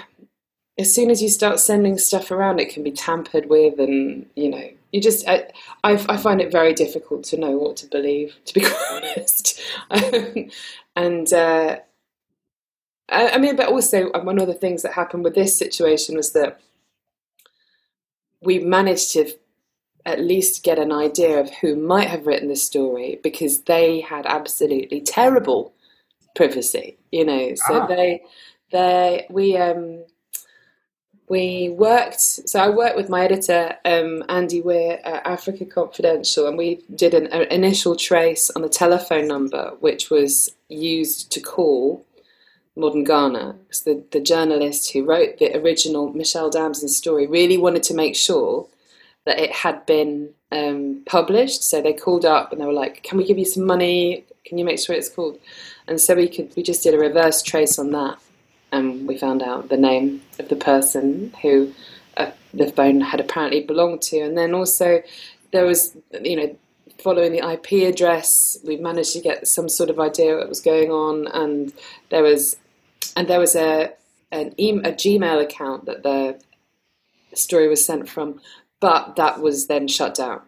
as 0.77 0.93
soon 0.93 1.09
as 1.09 1.21
you 1.21 1.29
start 1.29 1.59
sending 1.59 1.97
stuff 1.97 2.31
around, 2.31 2.59
it 2.59 2.69
can 2.73 2.83
be 2.83 2.91
tampered 2.91 3.49
with, 3.49 3.79
and 3.79 4.25
you 4.35 4.49
know, 4.49 4.69
you 4.91 5.01
just, 5.01 5.27
I, 5.27 5.47
I, 5.83 5.93
I 6.07 6.17
find 6.17 6.41
it 6.41 6.51
very 6.51 6.73
difficult 6.73 7.23
to 7.25 7.37
know 7.37 7.51
what 7.51 7.77
to 7.77 7.87
believe, 7.87 8.35
to 8.45 8.53
be 8.53 8.65
honest. 8.91 9.61
and 10.95 11.33
uh, 11.33 11.79
I, 13.09 13.29
I 13.29 13.37
mean, 13.37 13.55
but 13.55 13.67
also 13.67 14.11
um, 14.13 14.25
one 14.25 14.39
of 14.39 14.47
the 14.47 14.53
things 14.53 14.81
that 14.83 14.93
happened 14.93 15.23
with 15.23 15.35
this 15.35 15.57
situation 15.57 16.15
was 16.15 16.33
that 16.33 16.59
we 18.41 18.59
managed 18.59 19.11
to 19.13 19.31
at 20.05 20.19
least 20.19 20.63
get 20.63 20.79
an 20.79 20.91
idea 20.91 21.39
of 21.39 21.49
who 21.55 21.75
might 21.75 22.07
have 22.07 22.25
written 22.25 22.47
the 22.47 22.55
story 22.55 23.19
because 23.23 23.61
they 23.63 24.01
had 24.01 24.25
absolutely 24.25 25.01
terrible 25.01 25.73
privacy, 26.35 26.97
you 27.11 27.25
know. 27.25 27.53
So 27.55 27.81
ah. 27.81 27.87
they, 27.87 28.23
they, 28.71 29.27
we, 29.29 29.57
um, 29.57 30.03
we 31.29 31.69
worked. 31.69 32.19
So 32.19 32.59
I 32.59 32.69
worked 32.69 32.97
with 32.97 33.09
my 33.09 33.23
editor, 33.23 33.75
um, 33.85 34.23
Andy 34.29 34.61
Weir 34.61 34.99
at 35.03 35.25
Africa 35.25 35.65
Confidential, 35.65 36.47
and 36.47 36.57
we 36.57 36.81
did 36.95 37.13
an, 37.13 37.27
an 37.27 37.43
initial 37.51 37.95
trace 37.95 38.49
on 38.49 38.63
the 38.63 38.69
telephone 38.69 39.27
number 39.27 39.73
which 39.79 40.09
was 40.09 40.51
used 40.69 41.31
to 41.31 41.39
call 41.39 42.05
modern 42.75 43.03
Ghana. 43.03 43.55
Because 43.63 43.83
the, 43.83 44.03
the 44.11 44.19
journalist 44.19 44.91
who 44.91 45.05
wrote 45.05 45.37
the 45.37 45.55
original 45.57 46.11
Michelle 46.13 46.49
Damson 46.49 46.89
story 46.89 47.27
really 47.27 47.57
wanted 47.57 47.83
to 47.83 47.93
make 47.93 48.15
sure 48.15 48.67
that 49.29 49.39
it 49.39 49.51
had 49.51 49.85
been 49.85 50.29
um, 50.51 51.03
published. 51.05 51.63
So 51.63 51.81
they 51.81 51.93
called 51.93 52.25
up 52.25 52.51
and 52.51 52.59
they 52.59 52.65
were 52.65 52.73
like, 52.73 53.03
"Can 53.03 53.17
we 53.19 53.25
give 53.25 53.37
you 53.37 53.45
some 53.45 53.65
money? 53.65 54.25
Can 54.43 54.57
you 54.57 54.65
make 54.65 54.79
sure 54.79 54.95
it's 54.95 55.09
called?" 55.09 55.39
And 55.87 56.01
so 56.01 56.15
we 56.15 56.27
could 56.27 56.51
we 56.55 56.63
just 56.63 56.81
did 56.83 56.95
a 56.95 56.97
reverse 56.97 57.43
trace 57.43 57.77
on 57.77 57.91
that, 57.91 58.17
and 58.71 59.07
we 59.07 59.17
found 59.17 59.43
out 59.43 59.69
the 59.69 59.77
name 59.77 60.23
of 60.39 60.49
the 60.49 60.55
person 60.55 61.31
who 61.43 61.71
uh, 62.17 62.31
the 62.55 62.71
phone 62.71 63.01
had 63.01 63.19
apparently 63.19 63.61
belonged 63.61 64.01
to, 64.09 64.19
and 64.19 64.35
then 64.35 64.55
also 64.55 65.03
there 65.51 65.65
was 65.65 65.95
you 66.23 66.35
know 66.35 66.55
following 66.97 67.31
the 67.31 67.51
IP 67.53 67.87
address, 67.87 68.57
we 68.65 68.75
managed 68.77 69.13
to 69.13 69.21
get 69.21 69.47
some 69.47 69.69
sort 69.69 69.89
of 69.89 69.99
idea 69.99 70.35
what 70.35 70.49
was 70.49 70.61
going 70.61 70.89
on, 70.91 71.27
and 71.27 71.71
there 72.09 72.23
was 72.23 72.57
and 73.15 73.27
there 73.27 73.39
was 73.39 73.55
a 73.55 73.93
an 74.31 74.53
e- 74.57 74.71
a 74.71 74.91
Gmail 74.91 75.41
account 75.43 75.85
that 75.85 76.03
the 76.03 76.39
story 77.35 77.67
was 77.67 77.85
sent 77.85 78.09
from, 78.09 78.39
but 78.79 79.15
that 79.15 79.41
was 79.41 79.67
then 79.67 79.87
shut 79.87 80.15
down. 80.15 80.41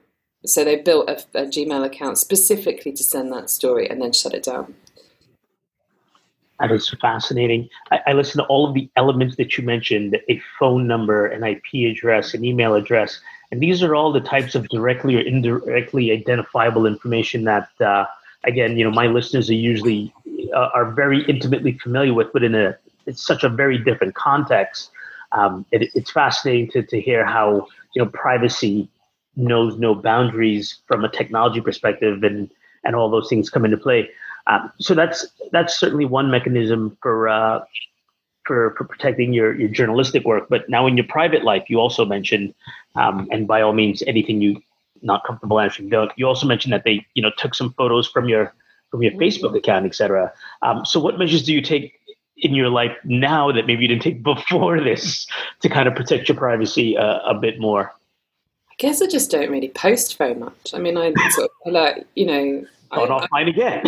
So 0.46 0.64
they 0.64 0.78
built 0.78 1.10
a, 1.10 1.18
a, 1.36 1.46
Gmail 1.46 1.86
account 1.86 2.18
specifically 2.18 2.92
to 2.94 3.04
send 3.04 3.32
that 3.32 3.50
story 3.50 3.88
and 3.88 4.02
then 4.02 4.12
shut 4.12 4.34
it 4.34 4.44
down. 4.44 4.74
That 6.60 6.72
is 6.72 6.90
fascinating. 7.02 7.70
I, 7.92 8.00
I 8.08 8.14
listened 8.14 8.44
to 8.44 8.48
all 8.48 8.68
of 8.68 8.74
the 8.74 8.90
elements 8.96 9.36
that 9.38 9.58
you 9.58 9.64
mentioned 9.64 10.18
a 10.30 10.42
phone 10.60 10.88
number, 10.88 11.28
an 11.28 11.44
IP 11.44 11.92
address, 11.92 12.34
an 12.34 12.44
email 12.44 12.74
address. 12.76 13.20
And 13.52 13.62
these 13.62 13.84
are 13.84 13.96
all 13.96 14.12
the 14.12 14.22
types 14.22 14.56
of 14.56 14.68
directly 14.70 15.16
or 15.16 15.22
indirectly 15.22 16.12
identifiable 16.12 16.86
information 16.86 17.44
that, 17.44 17.70
uh, 17.80 18.06
again, 18.44 18.78
you 18.78 18.84
know, 18.84 18.92
my 18.92 19.08
listeners 19.08 19.50
are 19.50 19.56
usually 19.56 20.14
uh, 20.56 20.70
are 20.74 20.92
very 20.92 21.24
intimately 21.26 21.78
familiar 21.84 22.14
with, 22.14 22.32
but 22.34 22.44
in 22.44 22.56
a 22.56 22.78
it's 23.06 23.26
such 23.26 23.44
a 23.44 23.50
very 23.50 23.78
different 23.78 24.16
context. 24.16 24.92
Um, 25.32 25.66
it, 25.72 25.90
it's 25.96 26.12
fascinating 26.12 26.70
to, 26.72 26.84
to 26.84 27.00
hear 27.00 27.26
how 27.26 27.68
you 27.94 28.04
know 28.04 28.10
privacy 28.10 28.90
knows 29.36 29.78
no 29.78 29.96
boundaries 29.96 30.80
from 30.88 31.06
a 31.06 31.10
technology 31.10 31.62
perspective 31.62 32.24
and 32.24 32.50
and 32.84 32.96
all 32.96 33.10
those 33.10 33.30
things 33.30 33.50
come 33.50 33.64
into 33.66 33.78
play. 33.78 34.10
Um, 34.48 34.72
so 34.80 34.94
that's 34.94 35.28
that's 35.52 35.80
certainly 35.80 36.06
one 36.06 36.32
mechanism 36.32 36.98
for 37.02 37.30
uh, 37.30 37.64
for 38.46 38.74
for 38.78 38.86
protecting 38.86 39.34
your 39.34 39.58
your 39.60 39.70
journalistic 39.70 40.26
work. 40.26 40.48
But 40.50 40.70
now 40.70 40.88
in 40.88 40.98
your 40.98 41.08
private 41.08 41.44
life 41.44 41.70
you 41.70 41.80
also 41.80 42.06
mentioned 42.06 42.54
um, 42.96 43.28
and 43.32 43.48
by 43.48 43.62
all 43.62 43.74
means 43.74 44.02
anything 44.08 44.42
you 44.42 44.62
not 45.04 45.24
comfortable 45.26 45.60
answering 45.60 45.90
don't. 45.90 46.12
You 46.16 46.28
also 46.28 46.48
mentioned 46.48 46.74
that 46.74 46.84
they 46.84 47.06
you 47.14 47.22
know 47.22 47.32
took 47.38 47.56
some 47.56 47.74
photos 47.74 48.08
from 48.08 48.28
your 48.28 48.54
from 48.90 49.02
your 49.02 49.14
facebook 49.14 49.56
account 49.58 49.86
etc 49.86 50.32
um, 50.64 50.86
so 50.86 51.00
what 51.00 51.18
measures 51.18 51.44
do 51.44 51.54
you 51.54 51.62
take 51.62 52.01
in 52.42 52.54
your 52.54 52.70
life 52.70 52.96
now 53.04 53.52
that 53.52 53.66
maybe 53.66 53.84
you 53.84 53.88
didn't 53.88 54.04
take 54.04 54.24
before 54.24 54.82
this 54.82 55.28
to 55.62 55.70
kind 55.70 55.88
of 55.88 55.96
protect 55.96 56.30
your 56.30 56.38
privacy 56.38 56.98
uh, 56.98 57.20
a 57.26 57.34
bit 57.34 57.60
more? 57.60 57.94
I 58.70 58.74
guess 58.78 59.02
I 59.02 59.08
just 59.08 59.32
don't 59.32 59.52
really 59.52 59.70
post 59.70 60.18
very 60.18 60.36
much. 60.36 60.74
I 60.74 60.80
mean, 60.80 60.98
I 60.98 61.14
sort 61.30 61.52
of 61.66 61.74
like 61.74 62.06
you 62.16 62.26
know. 62.26 62.66
I, 62.92 62.98
offline 62.98 63.48
again. 63.48 63.84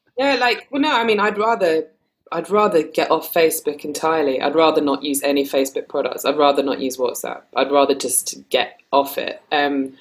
yeah, 0.16 0.36
like 0.36 0.68
well, 0.70 0.80
no, 0.80 0.92
I 0.92 1.04
mean, 1.04 1.20
I'd 1.20 1.36
rather 1.36 1.86
I'd 2.32 2.50
rather 2.50 2.82
get 2.82 3.10
off 3.10 3.32
Facebook 3.32 3.84
entirely. 3.84 4.40
I'd 4.40 4.54
rather 4.54 4.80
not 4.80 5.02
use 5.02 5.22
any 5.22 5.44
Facebook 5.44 5.88
products. 5.88 6.24
I'd 6.24 6.38
rather 6.38 6.62
not 6.62 6.80
use 6.80 6.96
WhatsApp. 6.96 7.42
I'd 7.54 7.70
rather 7.70 7.94
just 7.94 8.48
get 8.48 8.80
off 8.90 9.18
it. 9.18 9.42
Um, 9.52 9.94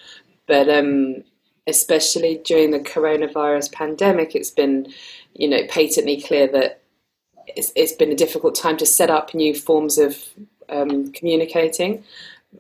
but 0.48 0.70
um, 0.70 1.24
especially 1.68 2.42
during 2.46 2.72
the 2.72 2.80
coronavirus 2.80 3.74
pandemic, 3.74 4.34
it's 4.34 4.50
been, 4.50 4.92
you 5.34 5.50
know, 5.50 5.62
patently 5.70 6.22
clear 6.22 6.48
that 6.48 6.81
it's, 7.48 7.72
it's 7.76 7.94
been 7.94 8.12
a 8.12 8.16
difficult 8.16 8.56
time 8.56 8.78
to 8.78 8.86
set 8.86 9.10
up 9.10 9.34
new 9.34 9.54
forms 9.54 9.98
of 9.98 10.18
um, 10.70 11.12
communicating. 11.12 12.04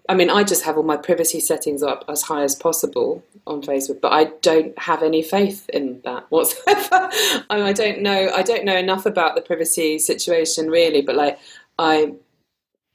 I 0.08 0.16
mean, 0.16 0.30
I 0.30 0.44
just 0.44 0.64
have 0.64 0.78
all 0.78 0.84
my 0.84 0.98
privacy 0.98 1.40
settings 1.40 1.84
up 1.84 2.06
as 2.08 2.22
high 2.22 2.44
as 2.44 2.56
possible 2.56 3.24
on 3.46 3.62
Facebook, 3.62 4.00
but 4.00 4.14
I 4.14 4.26
don't 4.42 4.78
have 4.80 5.04
any 5.04 5.22
faith 5.22 5.70
in 5.70 6.02
that 6.06 6.26
whatsoever. 6.30 6.88
I, 7.50 7.56
mean, 7.56 7.66
I 7.66 7.74
don't 7.74 8.02
know. 8.02 8.32
I 8.34 8.42
don't 8.42 8.64
know 8.64 8.78
enough 8.78 9.06
about 9.06 9.36
the 9.36 9.42
privacy 9.42 10.00
situation 10.00 10.70
really, 10.70 11.02
but 11.02 11.16
like 11.16 11.40
I, 11.78 12.14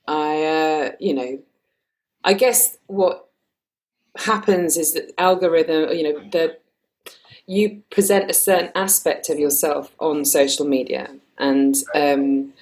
I, 0.08 0.42
uh, 0.44 0.92
you 0.98 1.12
know, 1.12 1.38
I 2.24 2.32
guess 2.32 2.78
what 2.86 3.28
happens 4.16 4.76
is 4.76 4.94
that 4.94 5.12
algorithm, 5.18 5.90
you 5.90 6.02
know, 6.02 6.20
the 6.30 6.56
you 7.46 7.82
present 7.90 8.30
a 8.30 8.34
certain 8.34 8.72
aspect 8.74 9.30
of 9.30 9.38
yourself 9.38 9.94
on 10.00 10.24
social 10.24 10.66
media, 10.66 11.10
and 11.38 11.74
um, 11.94 12.52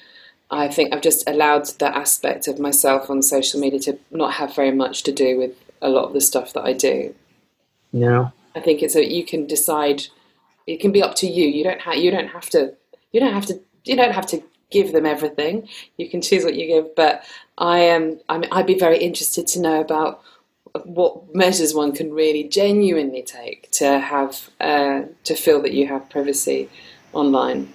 I 0.51 0.69
think 0.69 0.93
I've 0.93 1.03
just 1.03 1.29
allowed 1.29 1.67
that 1.79 1.97
aspect 1.97 2.49
of 2.49 2.59
myself 2.59 3.11
on 3.11 3.23
social 3.23 3.61
media 3.61 3.81
to 3.81 3.99
not 4.11 4.35
have 4.35 4.55
very 4.55 4.71
much 4.71 5.03
to 5.05 5.13
do 5.13 5.39
with 5.39 5.53
a 5.81 5.89
lot 5.89 6.05
of 6.05 6.13
the 6.13 6.21
stuff 6.21 6.53
that 6.53 6.65
I 6.65 6.73
do. 6.73 7.15
Yeah, 7.93 8.31
I 8.55 8.61
think 8.61 8.83
it's 8.83 8.97
a 8.97 9.05
you 9.05 9.25
can 9.25 9.47
decide. 9.47 10.05
It 10.67 10.81
can 10.81 10.93
be 10.93 11.03
up 11.03 11.15
to 11.17 11.27
you. 11.27 11.47
You 11.47 11.65
don't 11.65 11.81
have 11.81 11.97
you 11.97 12.11
don't 12.11 12.29
have 12.29 12.49
to 12.51 12.75
you 13.13 13.21
don't 13.21 13.35
have 13.35 13.47
to 13.47 13.61
you 13.85 13.97
don't 13.97 14.13
have 14.13 14.27
to 14.29 14.43
give 14.71 14.93
them 14.93 15.07
everything. 15.07 15.69
You 15.97 16.09
can 16.09 16.21
choose 16.23 16.45
what 16.45 16.55
you 16.55 16.67
give. 16.67 16.95
But 16.95 17.25
I 17.59 17.79
am 17.81 18.21
I 18.29 18.39
mean, 18.39 18.51
I'd 18.53 18.67
be 18.67 18.79
very 18.79 18.99
interested 18.99 19.47
to 19.49 19.61
know 19.61 19.81
about 19.81 20.23
what 20.85 21.35
measures 21.35 21.73
one 21.73 21.93
can 21.93 22.13
really 22.13 22.45
genuinely 22.45 23.23
take 23.23 23.71
to 23.73 23.99
have 24.01 24.51
uh, 24.61 25.03
to 25.25 25.35
feel 25.35 25.63
that 25.63 25.73
you 25.73 25.87
have 25.87 26.11
privacy 26.11 26.69
online. 27.13 27.73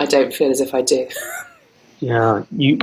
I 0.00 0.06
don't 0.06 0.32
feel 0.32 0.50
as 0.50 0.62
if 0.62 0.74
I 0.74 0.80
do. 0.80 1.06
Yeah, 2.00 2.44
you. 2.50 2.78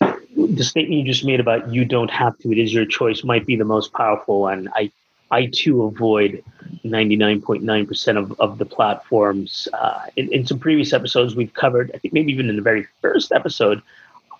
The 0.00 0.64
statement 0.64 0.98
you 0.98 1.04
just 1.04 1.24
made 1.24 1.40
about 1.40 1.72
you 1.72 1.84
don't 1.84 2.10
have 2.10 2.38
to, 2.38 2.50
it 2.50 2.58
is 2.58 2.72
your 2.72 2.86
choice, 2.86 3.22
might 3.22 3.46
be 3.46 3.56
the 3.56 3.64
most 3.64 3.92
powerful. 3.92 4.48
And 4.48 4.70
I, 4.74 4.90
I 5.30 5.46
too 5.46 5.82
avoid 5.82 6.42
99.9% 6.84 8.16
of, 8.16 8.40
of 8.40 8.58
the 8.58 8.64
platforms. 8.64 9.68
Uh, 9.74 10.06
in, 10.16 10.32
in 10.32 10.46
some 10.46 10.58
previous 10.58 10.94
episodes, 10.94 11.36
we've 11.36 11.52
covered, 11.52 11.90
I 11.94 11.98
think 11.98 12.14
maybe 12.14 12.32
even 12.32 12.48
in 12.48 12.56
the 12.56 12.62
very 12.62 12.86
first 13.02 13.32
episode, 13.32 13.82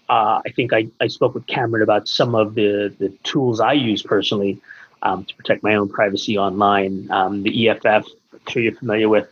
uh, 0.09 0.41
I 0.47 0.51
think 0.55 0.73
I, 0.73 0.89
I 1.01 1.09
spoke 1.09 1.35
with 1.35 1.47
Cameron 1.47 1.83
about 1.83 2.09
some 2.09 2.35
of 2.35 2.55
the, 2.55 2.95
the 2.99 3.11
tools 3.23 3.61
I 3.61 3.73
use 3.73 4.03
personally 4.03 4.61
um, 5.03 5.25
to 5.25 5.35
protect 5.35 5.63
my 5.63 5.75
own 5.75 5.91
privacy 5.91 6.39
online. 6.39 7.11
Um, 7.11 7.43
the 7.43 7.69
EFF, 7.69 7.85
I'm 7.87 8.41
sure 8.49 8.63
you're 8.63 8.77
familiar 8.77 9.09
with, 9.09 9.29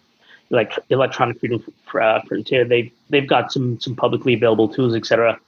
like 0.54 0.78
Electronic 0.90 1.38
Freedom 1.38 1.62
uh, 1.94 2.20
Frontier, 2.22 2.64
they 2.64 2.92
they've 3.10 3.28
got 3.28 3.52
some 3.52 3.78
some 3.80 3.94
publicly 3.94 4.34
available 4.34 4.68
tools, 4.68 4.94
etc. 4.94 5.38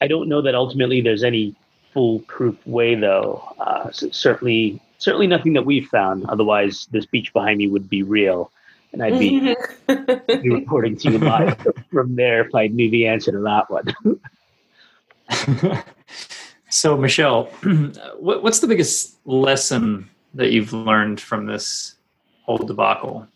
I 0.00 0.06
don't 0.06 0.28
know 0.28 0.40
that 0.42 0.54
ultimately 0.54 1.00
there's 1.00 1.24
any 1.24 1.54
foolproof 1.92 2.64
way, 2.66 2.94
though. 2.94 3.42
Uh, 3.58 3.90
certainly, 3.90 4.80
certainly 4.98 5.26
nothing 5.26 5.52
that 5.54 5.64
we've 5.64 5.88
found. 5.88 6.26
Otherwise, 6.26 6.86
this 6.90 7.06
beach 7.06 7.32
behind 7.32 7.58
me 7.58 7.68
would 7.68 7.88
be 7.88 8.02
real, 8.02 8.50
and 8.92 9.02
I'd 9.02 9.18
be, 9.18 9.54
be 9.88 10.50
reporting 10.50 10.96
to 10.98 11.12
you 11.12 11.18
live 11.18 11.66
from 11.90 12.16
there 12.16 12.44
if 12.44 12.54
I 12.54 12.66
knew 12.66 12.90
the 12.90 13.06
answer 13.06 13.32
to 13.32 13.40
that 13.40 13.70
one. 13.70 13.94
so, 16.68 16.96
Michelle, 16.96 17.44
what's 18.18 18.60
the 18.60 18.66
biggest 18.66 19.16
lesson 19.24 20.10
that 20.34 20.50
you've 20.50 20.72
learned 20.72 21.20
from 21.20 21.46
this 21.46 21.94
whole 22.42 22.58
debacle? 22.58 23.26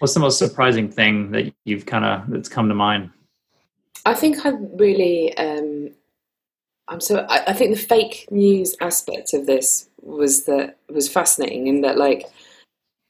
What's 0.00 0.14
the 0.14 0.20
most 0.20 0.38
surprising 0.38 0.90
thing 0.90 1.30
that 1.32 1.52
you've 1.64 1.84
kind 1.84 2.06
of 2.06 2.28
that's 2.30 2.48
come 2.48 2.68
to 2.68 2.74
mind? 2.74 3.10
I 4.06 4.14
think 4.14 4.46
I 4.46 4.48
really, 4.48 5.36
um, 5.36 5.90
I'm 6.88 7.00
so. 7.00 7.26
I, 7.28 7.44
I, 7.48 7.52
think 7.52 7.74
the 7.74 7.82
fake 7.82 8.26
news 8.30 8.74
aspect 8.80 9.34
of 9.34 9.44
this 9.44 9.90
was 10.00 10.46
that 10.46 10.78
was 10.88 11.06
fascinating 11.06 11.66
in 11.66 11.82
that, 11.82 11.98
like, 11.98 12.24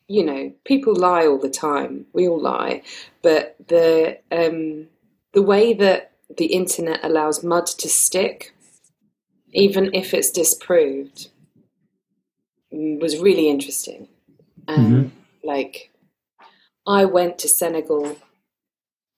you 0.09 0.25
know, 0.25 0.53
people 0.65 0.97
lie 0.97 1.29
all 1.29 1.39
the 1.39 1.49
time. 1.49 2.07
We 2.13 2.27
all 2.27 2.41
lie, 2.41 2.83
but 3.23 3.55
the 3.69 4.19
um, 4.33 4.89
the 5.33 5.43
way 5.43 5.73
that 5.75 6.11
the 6.37 6.47
internet 6.47 7.05
allows 7.05 7.45
mud 7.45 7.69
to 7.69 7.89
stick, 7.89 8.53
even 9.53 9.95
if 9.95 10.13
it's 10.13 10.33
disproved, 10.33 11.29
was 12.73 13.19
really 13.19 13.49
interesting. 13.49 14.09
And 14.67 14.87
mm-hmm. 14.87 15.49
like 15.49 15.90
I 16.87 17.05
went 17.05 17.39
to 17.39 17.49
Senegal 17.49 18.17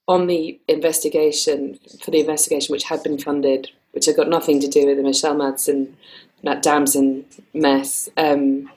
on 0.08 0.26
the 0.26 0.60
investigation 0.68 1.78
for 2.02 2.10
the 2.10 2.20
investigation 2.20 2.72
which 2.72 2.84
had 2.84 3.02
been 3.02 3.18
funded, 3.18 3.70
which 3.92 4.06
had 4.06 4.16
got 4.16 4.28
nothing 4.28 4.60
to 4.60 4.68
do 4.68 4.86
with 4.86 4.96
the 4.96 5.02
Michelle 5.02 5.36
Madsen, 5.36 5.94
Nat 6.42 6.62
Damson 6.62 7.24
mess. 7.54 8.08
Um, 8.16 8.70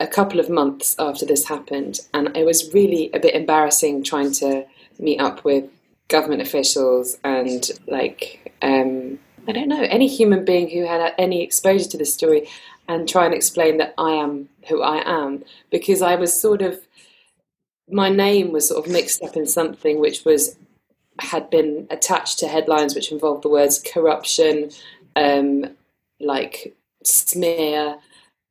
a 0.00 0.06
couple 0.06 0.40
of 0.40 0.50
months 0.50 0.96
after 0.98 1.24
this 1.24 1.46
happened, 1.46 2.00
and 2.12 2.36
it 2.36 2.44
was 2.44 2.72
really 2.74 3.10
a 3.12 3.20
bit 3.20 3.34
embarrassing 3.34 4.02
trying 4.02 4.32
to 4.32 4.64
meet 4.98 5.20
up 5.20 5.44
with 5.44 5.64
government 6.08 6.42
officials 6.42 7.18
and 7.24 7.70
like 7.86 8.52
um, 8.62 9.18
I 9.48 9.52
don't 9.52 9.68
know 9.68 9.82
any 9.82 10.06
human 10.06 10.44
being 10.44 10.68
who 10.68 10.84
had 10.84 11.14
any 11.18 11.42
exposure 11.42 11.88
to 11.88 11.98
this 11.98 12.12
story 12.12 12.48
and 12.88 13.08
try 13.08 13.24
and 13.24 13.34
explain 13.34 13.78
that 13.78 13.94
I 13.96 14.10
am 14.12 14.48
who 14.68 14.82
I 14.82 15.02
am 15.08 15.44
because 15.70 16.02
I 16.02 16.16
was 16.16 16.38
sort 16.38 16.62
of 16.62 16.80
my 17.92 18.08
name 18.08 18.52
was 18.52 18.68
sort 18.68 18.84
of 18.84 18.92
mixed 18.92 19.22
up 19.22 19.36
in 19.36 19.46
something 19.46 20.00
which 20.00 20.24
was 20.24 20.56
had 21.20 21.50
been 21.50 21.86
attached 21.90 22.38
to 22.38 22.48
headlines 22.48 22.94
which 22.94 23.12
involved 23.12 23.42
the 23.42 23.48
words 23.48 23.82
corruption, 23.92 24.70
um, 25.14 25.66
like 26.20 26.74
smear, 27.04 27.98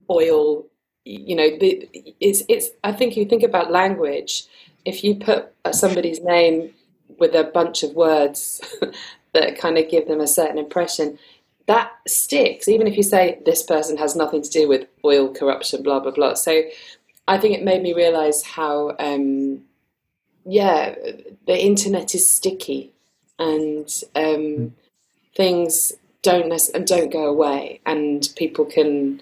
oil. 0.10 0.65
You 1.04 1.36
know, 1.36 1.58
the, 1.58 1.89
it's 2.19 2.43
it's. 2.47 2.69
I 2.84 2.91
think 2.91 3.17
you 3.17 3.25
think 3.25 3.43
about 3.43 3.71
language. 3.71 4.43
If 4.86 5.04
you 5.04 5.15
put 5.15 5.51
somebody's 5.71 6.21
name 6.21 6.71
with 7.19 7.36
a 7.36 7.43
bunch 7.43 7.84
of 7.84 7.93
words 7.93 8.62
that 9.34 9.58
kind 9.58 9.77
of 9.77 9.89
give 9.89 10.08
them 10.08 10.21
a 10.21 10.27
certain 10.27 10.58
impression, 10.58 11.17
that 11.67 11.91
sticks. 12.08 12.67
Even 12.67 12.86
if 12.86 12.97
you 12.97 13.04
say 13.04 13.39
this 13.45 13.63
person 13.63 13.97
has 13.97 14.15
nothing 14.15 14.43
to 14.43 14.49
do 14.49 14.67
with 14.67 14.88
oil 15.04 15.34
corruption, 15.34 15.82
blah 15.82 15.99
blah 15.99 16.12
blah. 16.12 16.36
So 16.36 16.63
I 17.32 17.38
think 17.38 17.56
it 17.56 17.63
made 17.63 17.82
me 17.82 17.94
realize 17.94 18.44
how, 18.44 18.96
um, 19.00 19.63
yeah, 20.46 20.96
the 21.48 21.58
internet 21.58 22.13
is 22.13 22.30
sticky 22.30 22.94
and 23.39 23.89
um, 24.15 24.76
things 25.36 25.94
don't 26.24 26.52
and 26.76 26.86
don't 26.86 27.12
go 27.12 27.26
away, 27.26 27.80
and 27.86 28.28
people 28.36 28.65
can, 28.65 29.22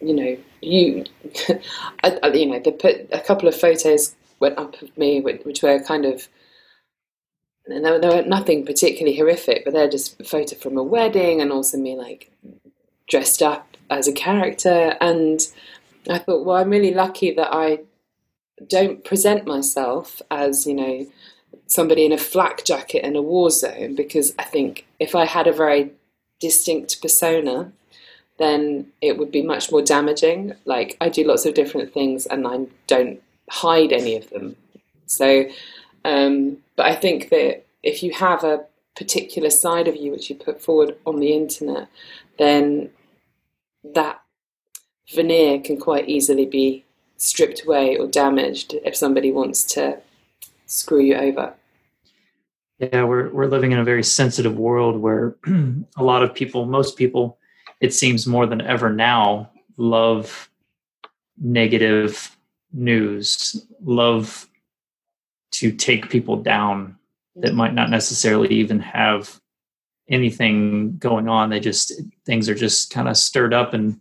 you 0.00 0.14
know, 0.14 0.36
you, 0.60 1.04
I, 2.04 2.28
you 2.34 2.46
know, 2.46 2.60
they 2.60 2.70
put 2.70 3.08
a 3.12 3.20
couple 3.20 3.48
of 3.48 3.58
photos 3.58 4.14
went 4.40 4.58
up 4.58 4.80
of 4.82 4.96
me 4.96 5.20
which 5.20 5.62
were 5.62 5.80
kind 5.80 6.04
of 6.04 6.28
and 7.66 7.84
they 7.84 8.08
were 8.08 8.22
nothing 8.22 8.64
particularly 8.64 9.16
horrific, 9.16 9.64
but 9.64 9.72
they're 9.74 9.90
just 9.90 10.20
a 10.20 10.24
photo 10.24 10.56
from 10.56 10.78
a 10.78 10.82
wedding 10.82 11.40
and 11.40 11.52
also 11.52 11.76
me 11.76 11.96
like 11.96 12.30
dressed 13.08 13.42
up 13.42 13.76
as 13.90 14.08
a 14.08 14.12
character. 14.12 14.96
And 15.00 15.40
I 16.10 16.18
thought, 16.18 16.44
well, 16.44 16.56
I'm 16.56 16.70
really 16.70 16.94
lucky 16.94 17.32
that 17.34 17.52
I 17.52 17.80
don't 18.66 19.04
present 19.04 19.46
myself 19.46 20.20
as, 20.30 20.66
you 20.66 20.74
know, 20.74 21.06
somebody 21.66 22.04
in 22.04 22.12
a 22.12 22.18
flak 22.18 22.64
jacket 22.64 23.04
in 23.04 23.16
a 23.16 23.22
war 23.22 23.50
zone 23.50 23.94
because 23.94 24.34
I 24.38 24.44
think 24.44 24.86
if 24.98 25.14
I 25.14 25.26
had 25.26 25.46
a 25.46 25.52
very 25.52 25.92
distinct 26.40 27.00
persona, 27.02 27.72
then 28.38 28.86
it 29.02 29.18
would 29.18 29.30
be 29.30 29.42
much 29.42 29.70
more 29.70 29.82
damaging. 29.82 30.54
Like 30.64 30.96
I 31.00 31.08
do 31.08 31.24
lots 31.24 31.46
of 31.46 31.54
different 31.54 31.92
things 31.92 32.26
and 32.26 32.46
I 32.46 32.66
don't 32.86 33.20
hide 33.50 33.92
any 33.92 34.16
of 34.16 34.30
them. 34.30 34.56
So, 35.06 35.44
um, 36.04 36.58
but 36.76 36.86
I 36.86 36.94
think 36.94 37.30
that 37.30 37.64
if 37.82 38.02
you 38.02 38.12
have 38.12 38.44
a 38.44 38.64
particular 38.96 39.50
side 39.50 39.88
of 39.88 39.96
you 39.96 40.10
which 40.10 40.30
you 40.30 40.36
put 40.36 40.60
forward 40.60 40.96
on 41.06 41.20
the 41.20 41.32
internet, 41.32 41.88
then 42.38 42.90
that 43.94 44.20
veneer 45.12 45.60
can 45.60 45.78
quite 45.78 46.08
easily 46.08 46.46
be 46.46 46.84
stripped 47.16 47.64
away 47.64 47.96
or 47.96 48.06
damaged 48.06 48.74
if 48.84 48.96
somebody 48.96 49.32
wants 49.32 49.64
to 49.64 49.98
screw 50.66 51.00
you 51.00 51.16
over. 51.16 51.54
Yeah, 52.78 53.04
we're 53.04 53.28
we're 53.30 53.46
living 53.46 53.72
in 53.72 53.78
a 53.78 53.84
very 53.84 54.04
sensitive 54.04 54.56
world 54.56 55.00
where 55.00 55.36
a 55.96 56.02
lot 56.02 56.22
of 56.22 56.34
people, 56.34 56.64
most 56.64 56.96
people, 56.96 57.38
it 57.80 57.92
seems 57.92 58.26
more 58.26 58.46
than 58.46 58.60
ever 58.60 58.90
now, 58.90 59.50
love 59.76 60.48
negative 61.40 62.36
news, 62.72 63.66
love 63.82 64.48
to 65.50 65.72
take 65.72 66.10
people 66.10 66.36
down 66.36 66.96
that 67.36 67.54
might 67.54 67.74
not 67.74 67.90
necessarily 67.90 68.48
even 68.48 68.78
have 68.78 69.40
anything 70.08 70.96
going 70.98 71.28
on. 71.28 71.50
They 71.50 71.60
just 71.60 72.00
things 72.24 72.48
are 72.48 72.54
just 72.54 72.92
kind 72.92 73.08
of 73.08 73.16
stirred 73.16 73.54
up 73.54 73.74
and 73.74 74.00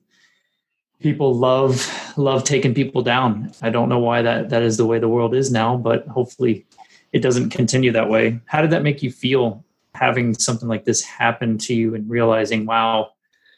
people 0.99 1.35
love 1.35 1.87
love 2.17 2.43
taking 2.43 2.73
people 2.73 3.01
down. 3.01 3.51
I 3.61 3.69
don't 3.69 3.89
know 3.89 3.99
why 3.99 4.21
that 4.21 4.49
that 4.49 4.63
is 4.63 4.77
the 4.77 4.85
way 4.85 4.99
the 4.99 5.09
world 5.09 5.35
is 5.35 5.51
now, 5.51 5.77
but 5.77 6.07
hopefully 6.07 6.65
it 7.13 7.19
doesn't 7.19 7.51
continue 7.51 7.91
that 7.91 8.09
way. 8.09 8.39
How 8.45 8.61
did 8.61 8.71
that 8.71 8.83
make 8.83 9.01
you 9.03 9.11
feel 9.11 9.63
having 9.97 10.33
something 10.35 10.67
like 10.67 10.85
this 10.85 11.03
happen 11.03 11.57
to 11.57 11.73
you 11.73 11.95
and 11.95 12.09
realizing, 12.09 12.65
wow, 12.65 13.11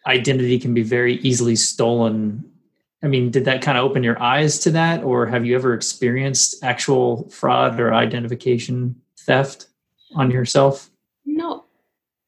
identity 0.08 0.58
can 0.60 0.74
be 0.74 0.84
very 0.84 1.16
easily 1.16 1.56
stolen. 1.56 2.44
I 3.04 3.08
mean, 3.08 3.32
did 3.32 3.46
that 3.46 3.62
kind 3.62 3.78
of 3.78 3.84
open 3.84 4.04
your 4.04 4.22
eyes 4.22 4.60
to 4.60 4.72
that, 4.72 5.04
or 5.04 5.26
have 5.26 5.46
you 5.46 5.56
ever 5.56 5.74
experienced 5.74 6.64
actual 6.64 7.30
fraud 7.30 7.80
or 7.80 7.94
identification 7.94 8.96
theft 9.20 9.68
on 10.16 10.32
yourself? 10.32 10.90
Not, 11.26 11.66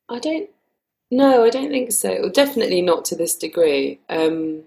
I 0.10 0.20
don't. 0.20 0.50
No, 1.14 1.44
I 1.44 1.50
don't 1.50 1.70
think 1.70 1.92
so. 1.92 2.30
Definitely 2.30 2.82
not 2.82 3.04
to 3.06 3.16
this 3.16 3.36
degree. 3.36 4.00
Um, 4.08 4.64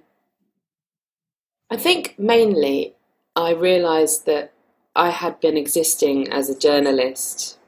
I 1.71 1.77
think 1.77 2.15
mainly 2.19 2.95
I 3.37 3.53
realised 3.53 4.27
that 4.27 4.53
I 4.95 5.11
had 5.11 5.41
been 5.41 5.57
existing 5.57 6.33
as 6.33 6.49
a 6.49 6.59
journalist 6.59 7.59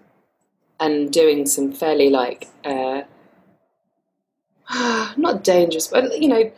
and 0.78 1.12
doing 1.12 1.46
some 1.46 1.72
fairly 1.72 2.10
like 2.10 2.48
uh, 2.64 3.02
not 5.16 5.44
dangerous, 5.44 5.88
but 5.88 6.20
you 6.20 6.28
know, 6.28 6.52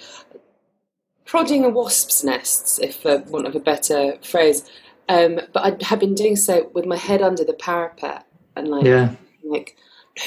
prodding 1.25 1.65
a 1.65 1.69
wasp's 1.69 2.25
nests, 2.25 2.79
if 2.79 2.97
for 2.97 3.19
want 3.29 3.47
of 3.47 3.55
a 3.55 3.61
better 3.61 4.19
phrase. 4.23 4.69
Um, 5.09 5.41
but 5.53 5.65
I 5.65 5.85
had 5.85 6.01
been 6.01 6.15
doing 6.15 6.37
so 6.37 6.71
with 6.75 6.85
my 6.85 6.97
head 6.97 7.23
under 7.23 7.45
the 7.45 7.55
parapet 7.55 8.27
and 8.57 8.69
like, 8.69 8.85
yeah. 8.85 9.15
like 9.43 9.77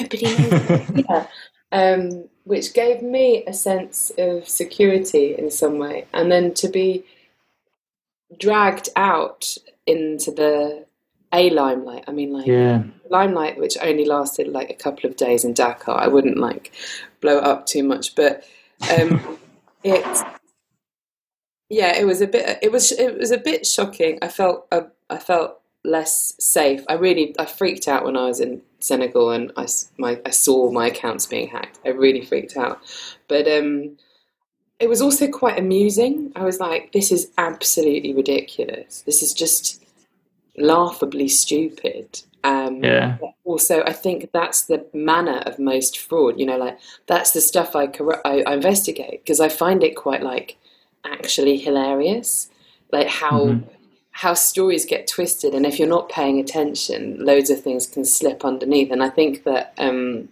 nobody 0.00 0.24
knows. 0.26 0.90
yeah. 1.08 1.26
Um, 1.72 2.28
which 2.44 2.74
gave 2.74 3.02
me 3.02 3.44
a 3.46 3.52
sense 3.52 4.12
of 4.18 4.48
security 4.48 5.34
in 5.34 5.50
some 5.50 5.78
way, 5.78 6.06
and 6.12 6.30
then 6.30 6.54
to 6.54 6.68
be 6.68 7.04
dragged 8.38 8.88
out 8.96 9.56
into 9.86 10.30
the 10.30 10.84
a 11.32 11.50
limelight. 11.50 12.04
I 12.06 12.12
mean, 12.12 12.32
like 12.32 12.46
yeah. 12.46 12.82
limelight, 13.08 13.58
which 13.58 13.78
only 13.80 14.04
lasted 14.04 14.48
like 14.48 14.70
a 14.70 14.74
couple 14.74 15.08
of 15.08 15.16
days 15.16 15.44
in 15.44 15.54
Dakar. 15.54 15.98
I 15.98 16.08
wouldn't 16.08 16.36
like 16.36 16.72
blow 17.20 17.38
it 17.38 17.44
up 17.44 17.66
too 17.66 17.82
much, 17.82 18.14
but 18.14 18.44
um, 18.98 19.38
it, 19.84 20.04
yeah, 21.70 21.96
it 21.96 22.04
was 22.06 22.20
a 22.20 22.26
bit. 22.26 22.58
It 22.62 22.70
was 22.70 22.92
it 22.92 23.18
was 23.18 23.30
a 23.30 23.38
bit 23.38 23.66
shocking. 23.66 24.18
I 24.20 24.28
felt 24.28 24.66
uh, 24.70 24.82
I 25.08 25.18
felt 25.18 25.60
less 25.84 26.34
safe. 26.38 26.84
I 26.88 26.94
really 26.94 27.34
I 27.38 27.46
freaked 27.46 27.88
out 27.88 28.04
when 28.04 28.16
I 28.16 28.26
was 28.26 28.40
in 28.40 28.62
Senegal 28.82 29.30
and 29.30 29.52
I 29.56 29.66
my 29.98 30.20
I 30.26 30.30
saw 30.30 30.70
my 30.70 30.88
accounts 30.88 31.26
being 31.26 31.48
hacked. 31.48 31.78
I 31.84 31.90
really 31.90 32.24
freaked 32.24 32.56
out, 32.56 32.80
but 33.28 33.46
um, 33.48 33.96
it 34.78 34.88
was 34.88 35.00
also 35.00 35.28
quite 35.28 35.58
amusing. 35.58 36.32
I 36.34 36.44
was 36.44 36.58
like, 36.58 36.92
this 36.92 37.12
is 37.12 37.30
absolutely 37.38 38.12
ridiculous. 38.14 39.02
This 39.02 39.22
is 39.22 39.32
just 39.32 39.84
laughably 40.56 41.28
stupid. 41.28 42.22
Um, 42.44 42.82
yeah. 42.82 43.18
Also, 43.44 43.82
I 43.84 43.92
think 43.92 44.30
that's 44.32 44.62
the 44.62 44.84
manner 44.92 45.38
of 45.46 45.58
most 45.58 45.98
fraud. 45.98 46.38
You 46.38 46.46
know, 46.46 46.56
like 46.56 46.78
that's 47.06 47.30
the 47.30 47.40
stuff 47.40 47.76
I 47.76 47.84
I, 48.24 48.42
I 48.42 48.54
investigate 48.54 49.22
because 49.22 49.40
I 49.40 49.48
find 49.48 49.84
it 49.84 49.94
quite 49.94 50.22
like 50.22 50.56
actually 51.04 51.58
hilarious, 51.58 52.50
like 52.90 53.06
how 53.06 53.46
mm-hmm. 53.46 53.68
How 54.12 54.34
stories 54.34 54.84
get 54.84 55.06
twisted, 55.06 55.54
and 55.54 55.66
if 55.66 55.78
you're 55.78 55.88
not 55.88 56.08
paying 56.08 56.38
attention, 56.38 57.24
loads 57.24 57.50
of 57.50 57.62
things 57.62 57.86
can 57.86 58.04
slip 58.04 58.44
underneath. 58.44 58.92
And 58.92 59.02
I 59.02 59.08
think 59.08 59.44
that 59.44 59.74
um, 59.78 60.28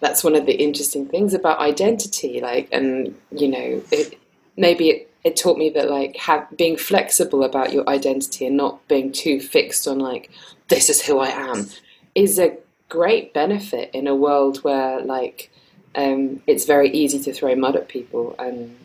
that's 0.00 0.24
one 0.24 0.34
of 0.34 0.46
the 0.46 0.54
interesting 0.54 1.06
things 1.06 1.34
about 1.34 1.60
identity. 1.60 2.40
Like, 2.40 2.68
and 2.72 3.14
you 3.30 3.48
know, 3.48 3.82
it, 3.92 4.18
maybe 4.56 4.90
it 4.90 5.08
it 5.24 5.36
taught 5.36 5.58
me 5.58 5.70
that 5.70 5.90
like 5.90 6.16
have 6.16 6.46
being 6.56 6.76
flexible 6.76 7.42
about 7.42 7.72
your 7.72 7.88
identity 7.88 8.46
and 8.46 8.56
not 8.56 8.86
being 8.88 9.12
too 9.12 9.40
fixed 9.40 9.86
on 9.86 9.98
like 9.98 10.30
this 10.68 10.88
is 10.88 11.02
who 11.02 11.18
I 11.18 11.28
am 11.28 11.68
is 12.14 12.38
a 12.38 12.56
great 12.88 13.34
benefit 13.34 13.90
in 13.92 14.06
a 14.06 14.14
world 14.14 14.58
where 14.58 15.00
like 15.02 15.50
um, 15.94 16.42
it's 16.46 16.64
very 16.64 16.90
easy 16.90 17.18
to 17.20 17.32
throw 17.32 17.54
mud 17.54 17.76
at 17.76 17.88
people 17.88 18.34
and 18.38 18.76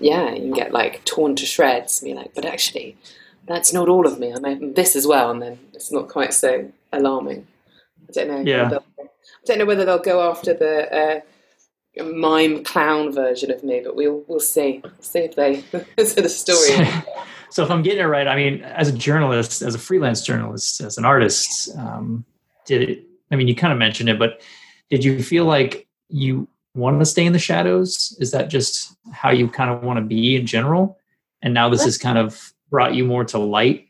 yeah 0.00 0.32
you 0.32 0.40
can 0.40 0.52
get 0.52 0.72
like 0.72 1.04
torn 1.04 1.34
to 1.36 1.46
shreds 1.46 2.02
and 2.02 2.10
be 2.10 2.14
like 2.14 2.34
but 2.34 2.44
actually 2.44 2.96
that's 3.46 3.72
not 3.72 3.88
all 3.88 4.06
of 4.06 4.18
me 4.18 4.32
I 4.32 4.38
mean 4.38 4.74
this 4.74 4.94
as 4.96 5.06
well 5.06 5.30
and 5.30 5.42
then 5.42 5.58
it's 5.74 5.90
not 5.90 6.08
quite 6.08 6.34
so 6.34 6.70
alarming 6.92 7.46
I 8.08 8.12
don't 8.12 8.28
know 8.28 8.40
yeah 8.40 8.70
I 8.98 9.06
don't 9.44 9.58
know 9.58 9.66
whether 9.66 9.84
they'll 9.84 9.98
go 9.98 10.28
after 10.30 10.52
the 10.52 10.94
uh, 10.94 11.20
mime 12.04 12.64
clown 12.64 13.12
version 13.12 13.50
of 13.50 13.62
me, 13.64 13.80
but 13.84 13.96
we'll 13.96 14.24
we'll 14.28 14.40
see. 14.40 14.82
see 15.00 15.20
if 15.20 15.34
they 15.34 15.62
sort 16.04 16.24
of 16.24 16.30
story. 16.30 16.86
so 17.50 17.64
if 17.64 17.70
I'm 17.70 17.82
getting 17.82 18.00
it 18.00 18.04
right, 18.04 18.26
I 18.26 18.36
mean, 18.36 18.62
as 18.62 18.88
a 18.88 18.92
journalist, 18.92 19.62
as 19.62 19.74
a 19.74 19.78
freelance 19.78 20.22
journalist, 20.22 20.80
as 20.80 20.98
an 20.98 21.04
artist, 21.04 21.76
um, 21.76 22.24
did 22.64 22.88
it? 22.88 23.04
I 23.30 23.36
mean, 23.36 23.48
you 23.48 23.54
kind 23.54 23.72
of 23.72 23.78
mentioned 23.78 24.08
it, 24.08 24.18
but 24.18 24.40
did 24.90 25.04
you 25.04 25.22
feel 25.22 25.44
like 25.44 25.86
you 26.08 26.48
wanted 26.78 27.00
to 27.00 27.06
stay 27.06 27.26
in 27.26 27.32
the 27.32 27.38
shadows? 27.38 28.16
Is 28.20 28.30
that 28.30 28.48
just 28.48 28.96
how 29.12 29.30
you 29.30 29.48
kind 29.48 29.70
of 29.70 29.82
want 29.82 29.98
to 29.98 30.04
be 30.04 30.36
in 30.36 30.46
general? 30.46 30.98
And 31.42 31.54
now 31.54 31.68
this 31.68 31.84
has 31.84 31.98
kind 31.98 32.18
of 32.18 32.52
brought 32.70 32.94
you 32.94 33.04
more 33.04 33.24
to 33.24 33.38
light. 33.38 33.88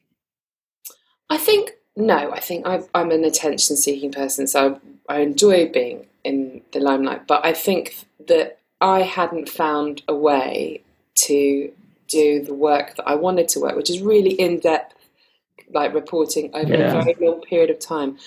I 1.31 1.39
think 1.39 1.73
no. 1.97 2.31
I 2.33 2.41
think 2.41 2.67
i 2.67 2.81
am 2.95 3.11
an 3.11 3.25
attention-seeking 3.25 4.13
person, 4.13 4.47
so 4.47 4.81
I, 5.09 5.17
I 5.17 5.19
enjoy 5.21 5.69
being 5.69 6.07
in 6.25 6.63
the 6.73 6.81
limelight. 6.81 7.27
But 7.27 7.45
I 7.45 7.53
think 7.53 8.07
that 8.27 8.59
I 8.81 9.03
hadn't 9.03 9.49
found 9.49 10.03
a 10.09 10.15
way 10.15 10.83
to 11.27 11.73
do 12.07 12.43
the 12.43 12.55
work 12.55 12.97
that 12.97 13.07
I 13.07 13.15
wanted 13.15 13.49
to 13.51 13.61
work, 13.61 13.77
which 13.77 13.91
is 13.91 14.01
really 14.01 14.33
in 14.33 14.61
depth, 14.61 14.95
like 15.73 15.93
reporting 15.93 16.51
over 16.55 16.75
yeah. 16.75 16.99
a 16.99 17.05
very 17.05 17.17
long 17.21 17.43
period 17.43 17.71
of 17.71 17.79
time 17.79 18.19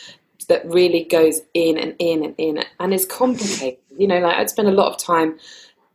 that 0.47 0.65
really 0.65 1.03
goes 1.03 1.41
in 1.53 1.77
and 1.77 1.95
in 1.97 2.23
and 2.23 2.35
in 2.37 2.63
and 2.79 2.93
is 2.93 3.05
complicated. 3.05 3.79
You 3.97 4.07
know, 4.07 4.19
like 4.19 4.35
I'd 4.37 4.49
spend 4.49 4.67
a 4.67 4.71
lot 4.71 4.91
of 4.91 4.97
time 4.97 5.37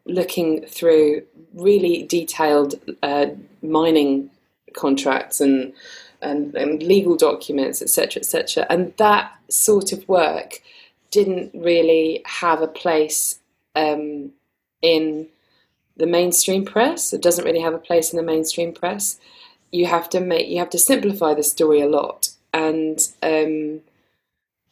looking 0.05 0.65
through 0.67 1.23
really 1.55 2.05
detailed 2.05 2.77
uh, 3.03 3.27
mining 3.63 4.31
contracts 4.75 5.41
and, 5.41 5.73
and, 6.23 6.55
and 6.55 6.83
legal 6.83 7.17
documents, 7.17 7.83
etc., 7.83 8.21
etc. 8.21 8.67
And 8.71 8.95
that 8.99 9.33
sort 9.49 9.93
of 9.93 10.09
work 10.09 10.61
didn't 11.11 11.53
really 11.55 12.23
have 12.27 12.63
a 12.63 12.69
place 12.69 13.39
um, 13.75 14.33
in 14.83 15.29
the 15.97 16.07
mainstream 16.07 16.65
press. 16.65 17.13
It 17.13 17.23
doesn't 17.23 17.45
really 17.45 17.61
have 17.61 17.75
a 17.75 17.79
place 17.79 18.13
in 18.13 18.17
the 18.17 18.23
mainstream 18.23 18.73
press. 18.73 19.19
You 19.73 19.87
have 19.87 20.09
to 20.11 20.21
make 20.21 20.49
you 20.49 20.59
have 20.59 20.71
to 20.71 20.79
simplify 20.79 21.35
the 21.35 21.43
story 21.43 21.81
a 21.81 21.89
lot, 21.89 22.29
and 22.53 23.01
um, 23.23 23.81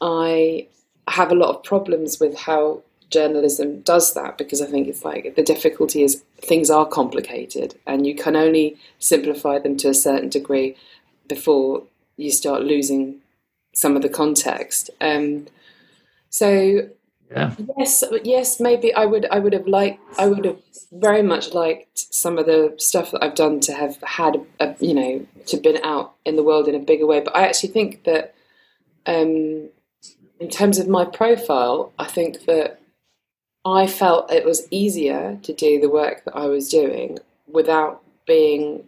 I 0.01 0.69
have 1.09 1.33
a 1.33 1.35
lot 1.35 1.55
of 1.55 1.63
problems 1.63 2.21
with 2.21 2.39
how 2.39 2.83
journalism 3.11 3.81
does 3.81 4.14
that 4.14 4.38
because 4.38 4.61
I 4.61 4.67
think 4.67 4.88
it's 4.88 5.05
like 5.05 5.35
the 5.37 5.43
difficulty 5.43 6.03
is 6.03 6.23
things 6.38 6.71
are 6.71 6.87
complicated, 6.87 7.79
and 7.87 8.07
you 8.07 8.14
can 8.14 8.37
only 8.37 8.77
simplify 8.99 9.59
them 9.59 9.77
to 9.79 9.88
a 9.88 9.95
certain 9.95 10.29
degree 10.29 10.77
before 11.29 11.85
you 12.17 12.31
start 12.31 12.62
losing 12.62 13.21
some 13.75 13.97
of 13.97 14.03
the 14.03 14.09
context. 14.09 14.90
Um, 15.01 15.47
so 16.31 16.88
yeah. 17.31 17.55
yes, 17.79 18.05
yes, 18.23 18.61
maybe 18.61 18.95
I 18.95 19.07
would 19.07 19.27
I 19.31 19.38
would 19.38 19.53
have 19.53 19.67
liked 19.67 20.01
I 20.19 20.27
would 20.27 20.45
have 20.45 20.59
very 20.93 21.23
much 21.23 21.53
liked 21.53 21.99
some 22.14 22.38
of 22.38 22.47
the 22.47 22.75
stuff 22.79 23.11
that 23.11 23.25
I've 23.25 23.35
done 23.35 23.61
to 23.61 23.73
have 23.73 24.01
had 24.03 24.45
a, 24.61 24.75
you 24.81 24.95
know 24.95 25.27
to 25.47 25.57
been 25.57 25.79
out 25.83 26.14
in 26.25 26.37
the 26.37 26.43
world 26.43 26.69
in 26.69 26.75
a 26.75 26.81
bigger 26.81 27.07
way. 27.07 27.21
But 27.21 27.37
I 27.37 27.47
actually 27.47 27.71
think 27.71 28.05
that 28.05 28.35
um, 29.07 29.69
in 30.40 30.49
terms 30.51 30.79
of 30.79 30.88
my 30.88 31.05
profile, 31.05 31.93
I 31.99 32.07
think 32.07 32.45
that 32.47 32.81
I 33.64 33.87
felt 33.87 34.31
it 34.31 34.44
was 34.44 34.66
easier 34.70 35.38
to 35.42 35.53
do 35.53 35.81
the 35.81 35.88
work 35.88 36.24
that 36.24 36.37
I 36.37 36.46
was 36.46 36.68
doing 36.68 37.18
without 37.46 38.03
being 38.27 38.85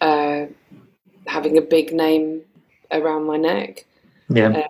uh, 0.00 0.46
having 1.26 1.58
a 1.58 1.62
big 1.62 1.92
name 1.92 2.42
around 2.90 3.24
my 3.24 3.36
neck. 3.36 3.84
Yeah. 4.28 4.46
Um, 4.46 4.62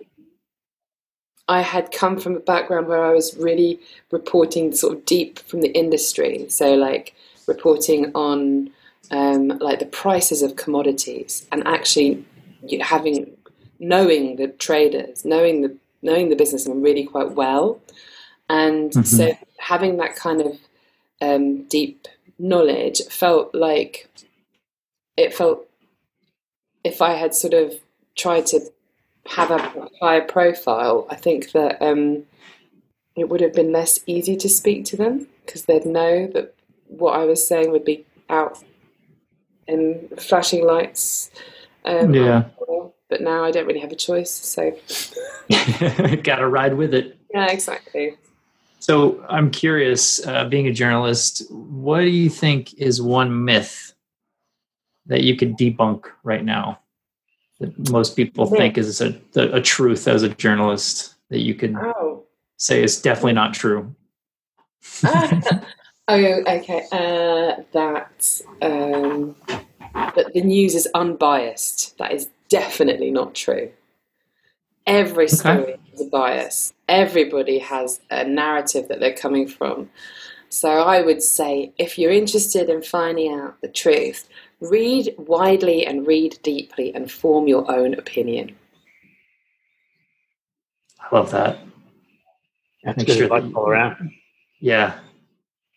I 1.48 1.60
had 1.60 1.92
come 1.92 2.18
from 2.18 2.36
a 2.36 2.40
background 2.40 2.86
where 2.86 3.04
I 3.04 3.12
was 3.12 3.36
really 3.36 3.80
reporting 4.10 4.72
sort 4.72 4.96
of 4.96 5.04
deep 5.04 5.38
from 5.40 5.60
the 5.60 5.72
industry. 5.72 6.48
So, 6.48 6.74
like 6.74 7.14
reporting 7.46 8.12
on 8.14 8.70
um, 9.10 9.48
like 9.48 9.80
the 9.80 9.86
prices 9.86 10.42
of 10.42 10.56
commodities 10.56 11.46
and 11.52 11.66
actually 11.66 12.24
having 12.80 13.30
knowing 13.80 14.36
the 14.36 14.48
traders, 14.48 15.24
knowing 15.24 15.62
the 15.62 15.76
knowing 16.02 16.30
the 16.30 16.36
businessmen 16.36 16.80
really 16.80 17.04
quite 17.04 17.32
well, 17.32 17.80
and 18.52 18.90
mm-hmm. 18.90 19.02
so 19.02 19.32
having 19.58 19.96
that 19.96 20.14
kind 20.14 20.42
of 20.42 20.58
um, 21.22 21.62
deep 21.68 22.06
knowledge 22.38 23.00
felt 23.08 23.54
like 23.54 24.10
it 25.16 25.32
felt 25.32 25.66
if 26.84 27.00
I 27.00 27.14
had 27.14 27.34
sort 27.34 27.54
of 27.54 27.72
tried 28.14 28.46
to 28.48 28.60
have 29.26 29.50
a 29.50 29.88
higher 30.00 30.20
profile, 30.20 31.06
I 31.08 31.16
think 31.16 31.52
that 31.52 31.80
um, 31.80 32.24
it 33.16 33.30
would 33.30 33.40
have 33.40 33.54
been 33.54 33.72
less 33.72 34.00
easy 34.04 34.36
to 34.36 34.48
speak 34.50 34.84
to 34.86 34.96
them 34.98 35.28
because 35.46 35.64
they'd 35.64 35.86
know 35.86 36.26
that 36.34 36.54
what 36.88 37.18
I 37.18 37.24
was 37.24 37.46
saying 37.46 37.70
would 37.70 37.86
be 37.86 38.04
out 38.28 38.62
in 39.66 40.08
flashing 40.18 40.66
lights. 40.66 41.30
Um, 41.86 42.12
yeah. 42.12 42.44
But 43.08 43.22
now 43.22 43.44
I 43.44 43.50
don't 43.50 43.66
really 43.66 43.80
have 43.80 43.92
a 43.92 43.96
choice, 43.96 44.30
so 44.30 44.72
gotta 46.22 46.48
ride 46.48 46.74
with 46.74 46.92
it. 46.92 47.18
Yeah, 47.32 47.46
exactly. 47.50 48.16
So 48.82 49.24
I'm 49.28 49.52
curious, 49.52 50.26
uh, 50.26 50.48
being 50.48 50.66
a 50.66 50.72
journalist, 50.72 51.48
what 51.52 52.00
do 52.00 52.08
you 52.08 52.28
think 52.28 52.74
is 52.74 53.00
one 53.00 53.44
myth 53.44 53.94
that 55.06 55.22
you 55.22 55.36
could 55.36 55.56
debunk 55.56 56.06
right 56.24 56.44
now 56.44 56.80
that 57.60 57.90
most 57.92 58.16
people 58.16 58.46
think 58.46 58.76
is 58.76 59.00
a, 59.00 59.16
a, 59.36 59.60
truth 59.60 60.08
as 60.08 60.24
a 60.24 60.30
journalist 60.30 61.14
that 61.28 61.42
you 61.42 61.54
could 61.54 61.76
oh. 61.76 62.24
say 62.56 62.82
is 62.82 63.00
definitely 63.00 63.34
not 63.34 63.54
true? 63.54 63.94
oh, 65.04 65.54
okay. 66.08 66.84
Uh, 66.90 67.62
that 67.72 68.40
um, 68.62 69.36
that 69.94 70.32
the 70.34 70.42
news 70.42 70.74
is 70.74 70.88
unbiased. 70.92 71.96
That 71.98 72.10
is 72.10 72.28
definitely 72.48 73.12
not 73.12 73.36
true. 73.36 73.70
Every 74.88 75.28
story 75.28 75.62
okay. 75.62 75.81
Has 75.92 76.00
a 76.00 76.10
bias. 76.10 76.72
Everybody 76.88 77.58
has 77.58 78.00
a 78.10 78.24
narrative 78.24 78.88
that 78.88 79.00
they're 79.00 79.14
coming 79.14 79.46
from. 79.46 79.88
So 80.48 80.68
I 80.68 81.00
would 81.00 81.22
say 81.22 81.72
if 81.78 81.98
you're 81.98 82.12
interested 82.12 82.68
in 82.68 82.82
finding 82.82 83.32
out 83.32 83.60
the 83.62 83.68
truth, 83.68 84.28
read 84.60 85.14
widely 85.16 85.86
and 85.86 86.06
read 86.06 86.38
deeply 86.42 86.94
and 86.94 87.10
form 87.10 87.48
your 87.48 87.70
own 87.70 87.94
opinion. 87.94 88.54
I 91.00 91.14
love 91.14 91.30
that. 91.30 91.58
That's 92.84 92.98
Make 92.98 93.06
good 93.06 93.16
sure 93.16 93.24
advice 93.24 93.52
all 93.54 93.68
around. 93.68 94.10
Yeah. 94.60 94.98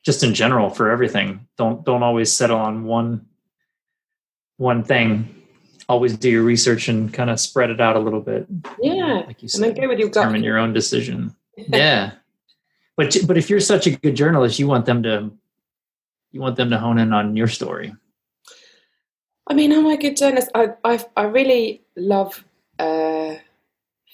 Just 0.04 0.24
in 0.24 0.34
general 0.34 0.70
for 0.70 0.92
everything. 0.92 1.48
Don't 1.58 1.86
don't 1.86 2.04
always 2.04 2.32
settle 2.32 2.60
on 2.60 2.84
one 2.84 3.26
one 4.58 4.84
thing 4.84 5.35
always 5.88 6.18
do 6.18 6.30
your 6.30 6.44
research 6.44 6.88
and 6.88 7.14
kind 7.14 7.30
of 7.30 7.40
spread 7.40 7.70
it 7.70 7.80
out 7.80 7.96
a 7.96 8.00
little 8.00 8.22
bit. 8.22 8.48
Yeah, 8.82 9.24
like 9.28 9.42
you 9.42 9.50
said, 9.50 9.64
and 9.70 9.78
then 9.78 9.90
with 9.90 10.00
your 10.00 10.10
determine 10.10 10.44
your 10.44 10.58
own 10.58 10.74
decision. 10.74 11.36
yeah, 11.58 12.12
but 12.98 13.16
but 13.28 13.38
if 13.38 13.50
you're 13.50 13.60
such 13.60 13.88
a 13.88 13.92
good 13.92 14.16
journalist, 14.16 14.60
you 14.60 14.68
want 14.68 14.86
them 14.86 15.04
to 15.04 15.32
you 16.32 16.42
want 16.42 16.56
them 16.56 16.70
to 16.70 16.78
hone 16.78 16.98
in 16.98 17.14
on 17.14 17.36
your 17.36 17.48
story. 17.48 17.94
I 19.48 19.54
mean, 19.54 19.72
I'm 19.72 19.86
a 19.86 19.98
good 19.98 20.18
journalist. 20.18 20.50
I 20.56 20.70
I, 20.84 21.04
I 21.16 21.24
really 21.24 21.82
love 21.96 22.44
uh, 22.80 23.36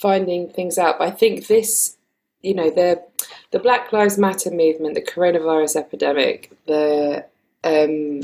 finding 0.01 0.49
things 0.49 0.77
out. 0.77 0.99
But 0.99 1.07
I 1.07 1.11
think 1.11 1.47
this, 1.47 1.97
you 2.41 2.53
know, 2.53 2.69
the 2.69 3.03
the 3.51 3.59
Black 3.59 3.93
Lives 3.93 4.17
Matter 4.17 4.51
movement, 4.51 4.95
the 4.95 5.01
coronavirus 5.01 5.77
epidemic, 5.77 6.51
the 6.67 7.25
um, 7.63 8.21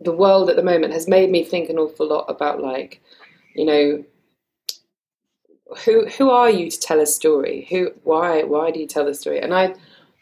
the 0.00 0.12
world 0.12 0.48
at 0.48 0.56
the 0.56 0.62
moment 0.62 0.92
has 0.92 1.08
made 1.08 1.30
me 1.30 1.44
think 1.44 1.68
an 1.68 1.78
awful 1.78 2.08
lot 2.08 2.26
about 2.28 2.60
like, 2.60 3.00
you 3.54 3.64
know, 3.64 4.04
who 5.84 6.06
who 6.06 6.30
are 6.30 6.50
you 6.50 6.70
to 6.70 6.80
tell 6.80 7.00
a 7.00 7.06
story? 7.06 7.66
Who 7.70 7.90
why 8.04 8.42
why 8.42 8.70
do 8.70 8.80
you 8.80 8.86
tell 8.86 9.04
the 9.04 9.14
story? 9.14 9.40
And 9.40 9.54
I 9.54 9.74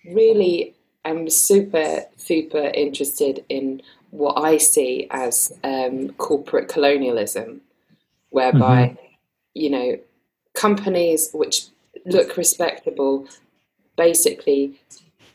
really 0.05 0.75
am 1.05 1.29
super 1.31 2.05
super 2.17 2.71
interested 2.75 3.45
in 3.49 3.83
what 4.11 4.35
I 4.35 4.57
see 4.57 5.07
as 5.11 5.53
um, 5.63 6.11
corporate 6.15 6.69
colonialism, 6.69 7.61
whereby 8.31 8.89
mm-hmm. 8.89 9.07
you 9.55 9.71
know 9.71 9.99
companies 10.55 11.31
which 11.33 11.67
look 12.07 12.37
respectable 12.37 13.27
basically 13.97 14.79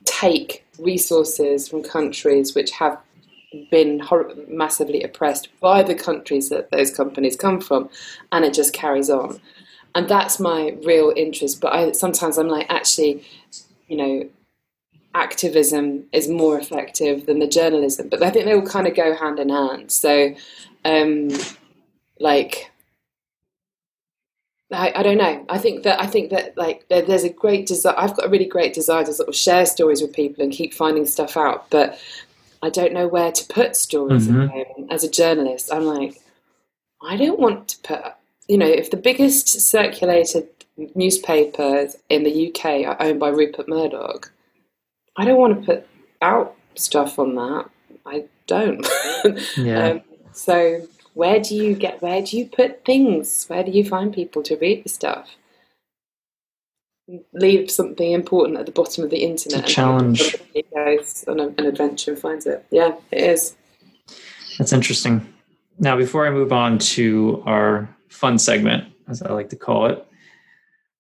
take 0.06 0.66
resources 0.80 1.68
from 1.68 1.84
countries 1.84 2.56
which 2.56 2.72
have 2.72 2.98
been 3.70 4.00
hor- 4.00 4.32
massively 4.48 5.04
oppressed 5.04 5.50
by 5.60 5.84
the 5.84 5.96
countries 5.96 6.50
that 6.50 6.72
those 6.72 6.96
companies 6.96 7.36
come 7.36 7.60
from, 7.62 7.90
and 8.32 8.46
it 8.46 8.54
just 8.54 8.74
carries 8.74 9.10
on. 9.10 9.40
And 9.94 10.08
that's 10.08 10.40
my 10.40 10.76
real 10.84 11.14
interest. 11.16 11.60
But 11.60 11.74
I, 11.74 11.92
sometimes 11.92 12.38
I'm 12.38 12.48
like, 12.48 12.68
actually, 12.70 13.24
you 13.88 13.98
know, 13.98 14.30
activism 15.14 16.06
is 16.14 16.30
more 16.30 16.58
effective 16.58 17.26
than 17.26 17.40
the 17.40 17.48
journalism. 17.48 18.08
But 18.10 18.24
I 18.24 18.30
think 18.30 18.46
they 18.46 18.54
all 18.54 18.66
kind 18.66 18.88
of 18.88 18.96
go 18.96 19.16
hand 19.16 19.40
in 19.40 19.50
hand. 19.50 19.92
So, 19.92 20.34
um, 20.86 21.30
like, 22.20 22.72
I, 24.72 24.94
I, 24.96 25.04
don't 25.04 25.18
know. 25.18 25.46
I 25.50 25.58
think 25.58 25.84
that 25.84 26.00
I 26.00 26.08
think 26.08 26.30
that 26.30 26.58
like 26.58 26.88
there, 26.88 27.02
there's 27.02 27.26
a 27.26 27.30
great 27.30 27.66
desire. 27.66 27.94
I've 27.98 28.16
got 28.16 28.28
a 28.28 28.30
really 28.30 28.46
great 28.46 28.74
desire 28.74 29.04
to 29.04 29.14
sort 29.14 29.28
of 29.28 29.36
share 29.36 29.66
stories 29.66 30.02
with 30.02 30.14
people 30.14 30.42
and 30.44 30.54
keep 30.54 30.74
finding 30.74 31.06
stuff 31.06 31.36
out. 31.36 31.70
But 31.70 32.00
I 32.62 32.70
don't 32.70 32.94
know 32.94 33.08
where 33.08 33.32
to 33.32 33.46
put 33.54 33.76
stories 33.76 34.28
mm-hmm. 34.28 34.92
as 34.92 35.04
a 35.04 35.10
journalist. 35.10 35.74
I'm 35.74 35.86
like, 35.86 36.22
I 37.02 37.18
don't 37.18 37.40
want 37.40 37.68
to 37.70 37.78
put, 37.80 38.14
you 38.48 38.58
know, 38.58 38.68
if 38.68 38.92
the 38.92 38.98
biggest 38.98 39.50
circulated 39.50 40.48
newspapers 40.96 41.96
in 42.10 42.24
the 42.24 42.50
UK 42.50 42.86
are 42.86 43.02
owned 43.02 43.20
by 43.20 43.30
Rupert 43.30 43.68
Murdoch, 43.68 44.32
I 45.18 45.26
don't 45.26 45.40
want 45.40 45.60
to 45.60 45.66
put 45.66 45.88
out 46.22 46.56
stuff 46.76 47.18
on 47.18 47.36
that. 47.36 47.70
I 48.06 48.26
don't. 48.48 48.88
yeah. 49.58 49.90
Um, 49.90 50.02
so 50.32 50.88
where 51.14 51.40
do 51.40 51.56
you 51.56 51.76
get? 51.76 52.02
Where 52.02 52.22
do 52.22 52.38
you 52.38 52.46
put 52.46 52.86
things? 52.86 53.46
Where 53.48 53.64
do 53.64 53.72
you 53.72 53.84
find 53.84 54.14
people 54.14 54.44
to 54.44 54.56
read 54.58 54.84
the 54.84 54.90
stuff? 54.90 55.36
Leave 57.34 57.70
something 57.70 58.12
important 58.12 58.58
at 58.58 58.66
the 58.66 58.72
bottom 58.72 59.04
of 59.04 59.10
the 59.10 59.24
internet. 59.24 59.66
challenge. 59.66 60.36
goes 60.74 61.26
on 61.28 61.40
a, 61.40 61.48
an 61.48 61.66
adventure 61.66 62.12
and 62.12 62.20
finds 62.20 62.46
it. 62.46 62.66
Yeah, 62.72 62.96
it 63.12 63.24
is. 63.24 63.56
That's 64.58 64.74
interesting. 64.74 65.34
Now, 65.80 65.98
before 65.98 66.28
I 66.28 66.30
move 66.30 66.52
on 66.52 66.78
to 66.80 67.42
our 67.46 67.90
fun 68.10 68.38
segment, 68.38 68.94
as 69.08 69.22
I 69.22 69.32
like 69.34 69.50
to 69.50 69.56
call 69.56 69.88
it, 69.88 70.06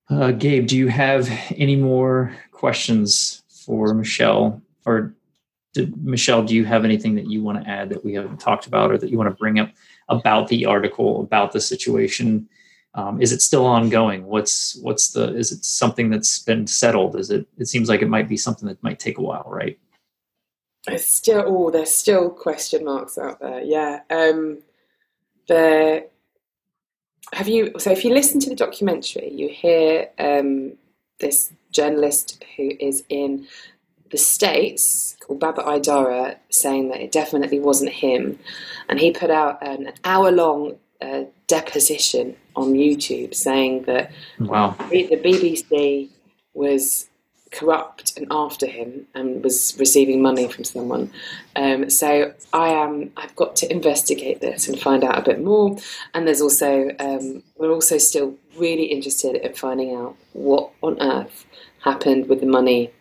uh, 0.10 0.32
Gabe, 0.32 0.68
do 0.68 0.78
you 0.78 0.88
have 0.88 1.30
any 1.56 1.76
more 1.76 2.36
questions 2.52 3.44
for 3.66 3.94
Michelle? 3.94 4.62
Or 4.86 5.14
did, 5.74 6.04
Michelle, 6.04 6.44
do 6.44 6.56
you 6.56 6.66
have 6.66 6.84
anything 6.84 7.16
that 7.16 7.30
you 7.30 7.42
want 7.42 7.64
to 7.64 7.70
add 7.70 7.90
that 7.90 8.04
we 8.04 8.14
haven't 8.14 8.40
talked 8.40 8.68
about 8.68 8.92
or 8.92 8.98
that 8.98 9.10
you 9.10 9.18
want 9.18 9.30
to 9.30 9.36
bring 9.36 9.60
up 9.60 9.72
about 10.10 10.48
the 10.50 10.66
article, 10.66 11.22
about 11.22 11.54
the 11.54 11.62
situation? 11.62 12.50
Um, 12.94 13.22
is 13.22 13.32
it 13.32 13.42
still 13.42 13.66
ongoing? 13.66 14.26
What's 14.26 14.78
what's 14.82 15.12
the? 15.12 15.34
Is 15.36 15.52
it 15.52 15.64
something 15.64 16.10
that's 16.10 16.40
been 16.40 16.68
settled? 16.68 17.16
Is 17.16 17.30
it? 17.30 17.48
It 17.58 17.68
seems 17.68 17.88
like 17.88 18.02
it 18.02 18.10
might 18.10 18.28
be 18.28 18.38
something 18.38 18.68
that 18.68 18.84
might 18.84 19.00
take 19.00 19.18
a 19.18 19.22
while, 19.22 19.46
right? 19.48 19.80
There's 20.86 21.06
still, 21.06 21.44
oh, 21.46 21.70
there's 21.70 21.94
still 21.94 22.30
question 22.30 22.84
marks 22.86 23.18
out 23.18 23.40
there. 23.40 23.62
Yeah, 23.62 24.02
um, 24.10 24.60
there. 25.48 26.06
Have 27.34 27.48
you? 27.48 27.72
So, 27.78 27.92
if 27.92 28.04
you 28.04 28.14
listen 28.14 28.42
to 28.42 28.50
the 28.50 28.56
documentary, 28.56 29.32
you 29.32 29.48
hear 29.48 30.10
um, 30.20 30.74
this 31.20 31.54
journalist 31.72 32.44
who 32.58 32.72
is 32.80 33.04
in 33.08 33.48
the 34.10 34.18
States 34.18 35.16
called 35.22 35.40
Baba 35.40 35.62
Idara 35.62 36.36
saying 36.50 36.90
that 36.90 37.00
it 37.00 37.12
definitely 37.12 37.60
wasn't 37.60 37.92
him. 37.92 38.38
And 38.90 39.00
he 39.00 39.12
put 39.12 39.32
out 39.32 39.66
an 39.66 39.94
hour 40.04 40.32
long 40.32 40.78
uh, 41.02 41.24
deposition 41.48 42.36
on 42.56 42.74
YouTube 42.74 43.34
saying 43.34 43.84
that 43.84 44.12
wow. 44.40 44.76
the 44.90 45.08
BBC 45.08 46.10
was 46.54 47.08
corrupt 47.52 48.18
and 48.18 48.28
after 48.32 48.66
him 48.66 49.06
and 49.14 49.44
was 49.44 49.76
receiving 49.78 50.22
money 50.22 50.48
from 50.48 50.64
someone. 50.64 51.12
Um, 51.56 51.90
so 51.90 52.34
I 52.54 52.70
am. 52.70 53.12
I've 53.18 53.36
got 53.36 53.56
to 53.58 53.72
investigate 53.72 54.42
this 54.42 54.68
and 54.68 54.80
find 54.80 55.04
out 55.04 55.18
a 55.18 55.22
bit 55.22 55.44
more. 55.44 55.78
And 56.14 56.28
there's 56.28 56.42
also 56.42 56.92
um, 57.00 57.44
we're 57.58 57.72
also 57.72 57.98
still 57.98 58.36
really 58.58 58.86
interested 58.86 59.36
in 59.36 59.54
finding 59.54 59.96
out 59.96 60.16
what 60.34 60.72
on 60.82 61.02
earth 61.02 61.46
happened 61.84 62.28
with 62.30 62.40
the 62.40 62.48
money 62.48 62.92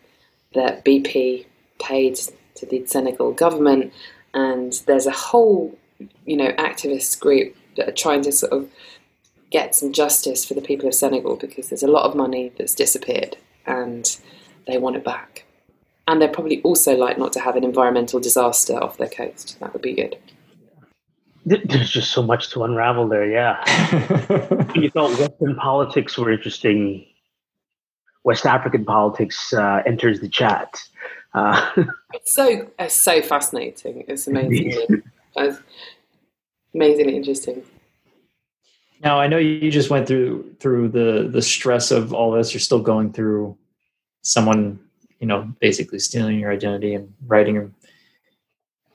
that 0.55 0.85
BP 0.85 1.47
paid 1.79 2.19
to 2.57 2.67
the 2.67 2.85
Senegal 2.87 3.33
government. 3.33 3.93
And 4.35 4.73
there's 4.87 5.07
a 5.07 5.13
whole, 5.13 5.77
you 6.25 6.37
know, 6.37 6.53
activist 6.53 7.21
group 7.21 7.55
trying 7.97 8.23
to 8.23 8.33
sort 8.33 8.53
of 8.53 8.71
get 9.51 9.75
some 9.75 9.93
justice 9.93 10.45
for 10.45 10.55
the 10.55 10.61
people 10.61 10.87
of 10.87 10.95
Senegal 10.95 11.37
because 11.37 11.69
there's 11.69 11.83
a 11.83 11.89
lot 11.89 12.05
of 12.05 12.15
money 12.15 12.53
that's 12.57 12.75
disappeared 12.75 13.37
and 13.67 14.19
they 14.67 14.79
want 14.79 14.97
it 14.97 15.05
back. 15.05 15.45
And 16.07 16.21
they're 16.21 16.29
probably 16.29 16.61
also 16.63 16.97
like 16.97 17.19
not 17.19 17.33
to 17.35 17.41
have 17.41 17.57
an 17.57 17.65
environmental 17.65 18.21
disaster 18.21 18.75
off 18.75 18.97
their 18.99 19.09
coast. 19.09 19.59
That 19.61 19.73
would 19.73 19.83
be 19.83 19.95
good. 19.95 20.17
There's 21.47 21.91
just 21.91 22.13
so 22.13 22.23
much 22.23 22.51
to 22.51 22.65
unravel 22.65 23.09
there, 23.09 23.27
yeah. 23.27 23.65
you 24.75 24.91
thought 24.91 25.19
Western 25.19 25.57
politics 25.57 26.19
were 26.19 26.31
interesting. 26.31 27.07
West 28.25 28.45
African 28.45 28.85
politics 28.85 29.53
uh, 29.55 29.83
enters 29.87 30.21
the 30.21 30.29
chat. 30.29 30.83
Uh, 31.33 31.71
it's 32.13 32.33
so 32.33 32.71
it's 32.79 32.95
so 32.95 33.23
fascinating. 33.23 34.05
It's 34.07 34.27
amazing. 34.27 35.03
it's 35.37 35.59
amazingly 36.75 37.17
interesting. 37.17 37.63
Now 39.03 39.19
I 39.19 39.29
know 39.29 39.39
you 39.39 39.71
just 39.71 39.91
went 39.91 40.07
through 40.07 40.55
through 40.61 40.89
the 40.89 41.29
the 41.31 41.43
stress 41.43 41.91
of 41.91 42.13
all 42.13 42.33
this. 42.33 42.53
You're 42.53 42.61
still 42.61 42.81
going 42.81 43.13
through 43.13 43.57
someone, 44.23 44.79
you 45.19 45.27
know, 45.27 45.53
basically 45.61 45.99
stealing 45.99 46.39
your 46.39 46.53
identity 46.53 46.95
and 46.95 47.13
writing 47.27 47.75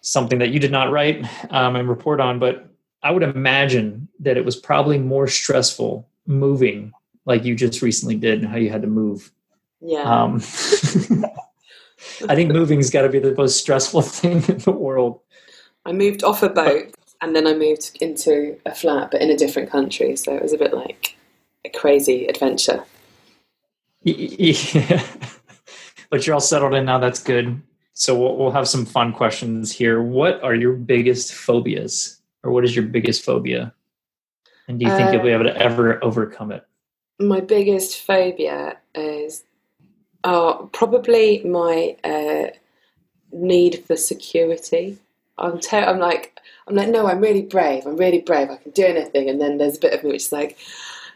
something 0.01 0.37
that 0.39 0.49
you 0.49 0.59
did 0.59 0.71
not 0.71 0.91
write 0.91 1.25
um, 1.51 1.75
and 1.75 1.89
report 1.89 2.19
on. 2.19 2.37
But 2.37 2.69
I 3.01 3.11
would 3.11 3.23
imagine 3.23 4.07
that 4.19 4.37
it 4.37 4.45
was 4.45 4.55
probably 4.55 4.99
more 4.99 5.27
stressful 5.27 6.07
moving, 6.27 6.91
like 7.25 7.43
you 7.43 7.55
just 7.55 7.81
recently 7.81 8.15
did, 8.15 8.41
and 8.41 8.47
how 8.47 8.57
you 8.57 8.69
had 8.69 8.83
to 8.83 8.87
move 8.87 9.31
Yeah. 9.81 10.03
Um, 10.03 10.35
I 12.29 12.35
think 12.35 12.51
moving's 12.51 12.89
got 12.89 13.01
to 13.01 13.09
be 13.09 13.19
the 13.19 13.35
most 13.35 13.59
stressful 13.59 14.01
thing 14.19 14.43
in 14.47 14.59
the 14.59 14.71
world. 14.71 15.19
I 15.85 15.91
moved 15.91 16.23
off 16.23 16.43
a 16.43 16.49
boat 16.49 16.94
and 17.21 17.35
then 17.35 17.47
I 17.47 17.53
moved 17.53 17.97
into 18.01 18.59
a 18.65 18.73
flat, 18.73 19.11
but 19.11 19.21
in 19.21 19.29
a 19.29 19.37
different 19.37 19.69
country. 19.69 20.15
So 20.15 20.33
it 20.33 20.41
was 20.41 20.53
a 20.53 20.57
bit 20.57 20.73
like 20.73 21.15
a 21.63 21.69
crazy 21.69 22.25
adventure. 22.27 22.83
Yeah. 24.07 25.03
but 26.11 26.27
you're 26.27 26.35
all 26.35 26.39
settled 26.39 26.75
in 26.75 26.85
now. 26.85 26.99
That's 26.99 27.23
good. 27.23 27.59
So 27.93 28.15
we'll, 28.15 28.37
we'll 28.37 28.51
have 28.51 28.67
some 28.67 28.85
fun 28.85 29.13
questions 29.13 29.71
here. 29.71 29.99
What 30.01 30.43
are 30.43 30.53
your 30.53 30.73
biggest 30.73 31.33
phobias, 31.33 32.21
or 32.43 32.51
what 32.51 32.63
is 32.63 32.75
your 32.75 32.85
biggest 32.85 33.23
phobia? 33.23 33.73
And 34.67 34.79
do 34.79 34.85
you 34.85 34.91
think 34.91 35.09
Uh, 35.09 35.13
you'll 35.13 35.23
be 35.23 35.29
able 35.29 35.45
to 35.45 35.57
ever 35.57 36.03
overcome 36.03 36.51
it? 36.51 36.67
My 37.19 37.39
biggest 37.39 38.01
phobia 38.01 38.77
is 38.93 39.43
oh, 40.23 40.69
probably 40.73 41.43
my 41.43 41.95
uh, 42.03 42.51
need 43.31 43.83
for 43.85 43.95
security. 43.95 44.97
I'm, 45.37 45.59
ter- 45.59 45.83
I'm 45.83 45.99
like, 45.99 46.39
I'm 46.67 46.75
like, 46.75 46.89
no, 46.89 47.07
I'm 47.07 47.19
really 47.19 47.43
brave. 47.43 47.85
I'm 47.85 47.97
really 47.97 48.21
brave. 48.21 48.49
I 48.49 48.57
can 48.57 48.71
do 48.71 48.85
anything. 48.85 49.29
And 49.29 49.39
then 49.39 49.57
there's 49.57 49.77
a 49.77 49.81
bit 49.81 49.93
of 49.93 50.03
me 50.03 50.11
which 50.11 50.23
is 50.23 50.31
like, 50.31 50.57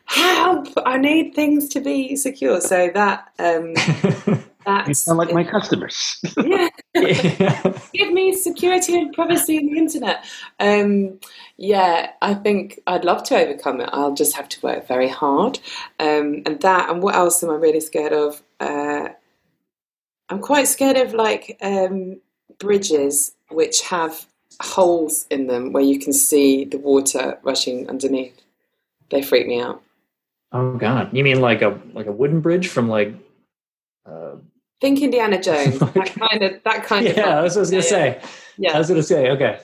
help! 0.05 0.67
I 0.85 0.97
need 0.97 1.33
things 1.33 1.69
to 1.69 1.81
be 1.81 2.15
secure. 2.15 2.61
So 2.61 2.89
that 2.93 3.31
um, 3.39 3.73
You 4.87 4.93
sound 4.93 5.17
like 5.17 5.33
my 5.33 5.43
customers. 5.43 6.21
yeah. 6.37 6.69
yeah. 6.93 7.79
give 7.93 8.11
me 8.11 8.35
security 8.35 8.97
and 8.99 9.13
privacy 9.13 9.57
on 9.57 9.65
the 9.65 9.77
internet. 9.77 10.25
Um, 10.59 11.19
yeah, 11.57 12.11
I 12.21 12.33
think 12.35 12.79
I'd 12.85 13.05
love 13.05 13.23
to 13.25 13.37
overcome 13.37 13.81
it. 13.81 13.89
I'll 13.91 14.13
just 14.13 14.35
have 14.35 14.49
to 14.49 14.61
work 14.61 14.87
very 14.87 15.07
hard. 15.07 15.59
Um, 15.99 16.43
and 16.45 16.59
that, 16.61 16.89
and 16.89 17.01
what 17.01 17.15
else 17.15 17.43
am 17.43 17.49
I 17.49 17.55
really 17.55 17.79
scared 17.79 18.13
of? 18.13 18.43
Uh, 18.59 19.09
I'm 20.29 20.39
quite 20.39 20.67
scared 20.67 20.97
of 20.97 21.13
like 21.13 21.57
um, 21.61 22.19
bridges 22.59 23.31
which 23.49 23.81
have 23.81 24.25
holes 24.61 25.25
in 25.29 25.47
them 25.47 25.71
where 25.71 25.83
you 25.83 25.99
can 25.99 26.11
see 26.13 26.65
the 26.65 26.77
water 26.77 27.37
rushing 27.43 27.89
underneath. 27.89 28.39
They 29.09 29.21
freak 29.21 29.47
me 29.47 29.59
out. 29.61 29.81
Oh 30.51 30.77
God! 30.77 31.15
You 31.15 31.23
mean 31.23 31.41
like 31.41 31.61
a 31.61 31.79
like 31.93 32.07
a 32.07 32.11
wooden 32.11 32.41
bridge 32.41 32.67
from 32.67 32.87
like? 32.89 33.13
Uh, 34.05 34.35
Think 34.81 35.01
Indiana 35.01 35.41
Jones. 35.41 35.77
that 35.79 36.15
kind 36.17 36.41
of 36.43 36.63
that 36.63 36.83
kind 36.83 37.05
of. 37.07 37.15
yeah, 37.17 37.41
that's 37.41 37.55
what 37.55 37.59
I 37.59 37.61
was 37.61 37.69
gonna 37.71 37.83
Yeah, 37.83 37.89
say. 37.89 38.21
Yeah. 38.57 38.75
I 38.75 38.77
was 38.79 38.87
gonna 38.89 39.03
say. 39.03 39.29
Okay. 39.31 39.59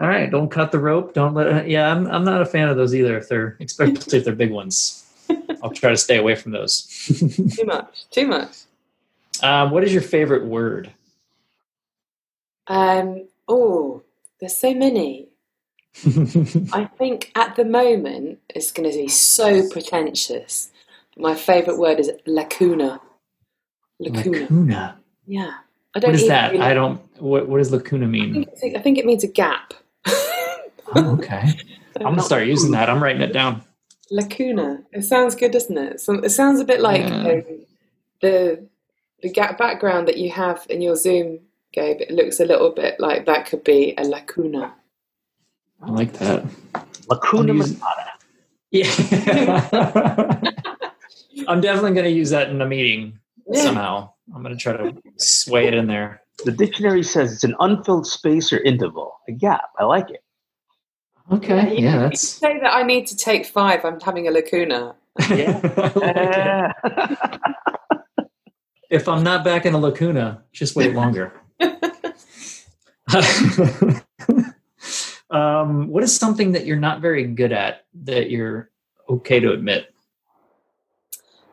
All 0.00 0.08
right. 0.08 0.30
Don't 0.30 0.50
cut 0.50 0.72
the 0.72 0.78
rope. 0.78 1.14
Don't 1.14 1.34
let. 1.34 1.46
It, 1.46 1.68
yeah, 1.68 1.90
I'm. 1.90 2.06
I'm 2.06 2.24
not 2.24 2.40
a 2.42 2.46
fan 2.46 2.68
of 2.68 2.76
those 2.76 2.94
either. 2.94 3.16
If 3.18 3.28
they're 3.28 3.56
especially 3.60 4.18
if 4.18 4.24
they're 4.24 4.34
big 4.34 4.50
ones. 4.52 5.00
I'll 5.62 5.70
try 5.70 5.90
to 5.90 5.96
stay 5.96 6.18
away 6.18 6.34
from 6.34 6.52
those. 6.52 6.86
Too 7.56 7.64
much. 7.64 8.04
Too 8.10 8.26
much. 8.26 8.56
um, 9.42 9.70
what 9.70 9.82
is 9.84 9.92
your 9.92 10.02
favorite 10.02 10.44
word? 10.44 10.90
Um, 12.66 13.28
oh, 13.48 14.02
there's 14.40 14.56
so 14.56 14.74
many. 14.74 15.28
I 16.72 16.88
think 16.98 17.30
at 17.36 17.54
the 17.56 17.64
moment 17.64 18.40
it's 18.48 18.72
going 18.72 18.90
to 18.90 18.96
be 18.96 19.08
so 19.08 19.68
pretentious. 19.68 20.70
My 21.16 21.34
favourite 21.34 21.78
word 21.78 22.00
is 22.00 22.10
lacuna. 22.26 23.00
Lacuna. 24.00 24.40
lacuna. 24.40 25.00
Yeah. 25.26 25.52
I 25.94 26.00
don't 26.00 26.10
What 26.12 26.20
is 26.20 26.26
that? 26.28 26.52
really- 26.52 26.64
I 26.64 26.74
don't. 26.74 27.00
What 27.22 27.48
What 27.48 27.58
does 27.58 27.70
lacuna 27.70 28.06
I 28.06 28.08
mean? 28.08 28.46
think, 28.60 28.76
I 28.76 28.80
think 28.80 28.98
it 28.98 29.06
means 29.06 29.22
a 29.22 29.28
gap. 29.28 29.72
Oh, 30.96 31.12
okay. 31.18 31.44
I'm 31.96 32.02
gonna 32.02 32.22
start 32.22 32.46
using 32.46 32.72
that. 32.72 32.90
I'm 32.90 33.00
writing 33.02 33.22
it 33.22 33.32
down. 33.32 33.62
Lacuna. 34.10 34.82
It 34.92 35.02
sounds 35.02 35.34
good, 35.36 35.52
doesn't 35.52 35.78
it? 35.78 36.00
So, 36.00 36.14
it 36.14 36.30
sounds 36.30 36.60
a 36.60 36.64
bit 36.64 36.80
like 36.80 37.02
Yeah. 37.02 37.14
um, 37.28 37.42
the 38.20 38.66
the 39.22 39.30
gap 39.30 39.56
background 39.56 40.08
that 40.08 40.18
you 40.18 40.30
have 40.30 40.66
in 40.68 40.82
your 40.82 40.96
Zoom, 40.96 41.38
Gabe. 41.74 42.00
It 42.00 42.10
looks 42.12 42.40
a 42.40 42.44
little 42.44 42.70
bit 42.70 42.98
like 43.00 43.26
that 43.26 43.46
could 43.46 43.64
be 43.64 43.94
a 43.98 44.04
lacuna. 44.04 44.74
I 45.82 45.90
like 45.90 46.12
that. 46.14 46.44
Lacuna 47.08 47.52
I'm 47.52 47.56
using- 47.58 47.76
Matata. 47.76 48.08
Yeah. 48.70 50.40
I'm 51.48 51.60
definitely 51.60 51.92
going 51.92 52.04
to 52.04 52.10
use 52.10 52.30
that 52.30 52.48
in 52.48 52.60
a 52.60 52.66
meeting 52.66 53.18
Yeah. 53.50 53.62
somehow. 53.62 54.10
I'm 54.34 54.42
going 54.42 54.54
to 54.56 54.60
try 54.60 54.76
to 54.76 54.94
sway 55.16 55.66
it 55.66 55.74
in 55.74 55.86
there. 55.86 56.22
The 56.44 56.52
dictionary 56.52 57.02
says 57.02 57.32
it's 57.32 57.44
an 57.44 57.54
unfilled 57.60 58.06
space 58.06 58.52
or 58.52 58.58
interval, 58.58 59.12
a 59.28 59.32
gap. 59.32 59.64
I 59.78 59.84
like 59.84 60.10
it. 60.10 60.22
Okay. 61.32 61.76
You- 61.76 61.84
Yeah, 61.84 61.94
you 61.94 62.00
that's. 62.00 62.20
say 62.28 62.58
that 62.60 62.72
I 62.74 62.82
need 62.84 63.06
to 63.08 63.16
take 63.16 63.46
five. 63.46 63.84
I'm 63.84 64.00
having 64.00 64.28
a 64.28 64.30
lacuna. 64.30 64.94
Yeah. 65.30 65.60
Like 65.94 66.16
it. 66.84 67.40
if 68.90 69.08
I'm 69.08 69.22
not 69.22 69.44
back 69.44 69.64
in 69.66 69.74
a 69.74 69.78
lacuna, 69.78 70.42
just 70.52 70.74
wait 70.76 70.92
longer. 70.94 71.32
um, 75.30 75.88
what 75.88 76.02
is 76.02 76.14
something 76.16 76.52
that 76.52 76.66
you're 76.66 76.76
not 76.76 77.00
very 77.00 77.24
good 77.24 77.52
at 77.52 77.84
that 78.04 78.30
you're 78.30 78.70
okay 79.08 79.40
to 79.40 79.52
admit? 79.52 79.92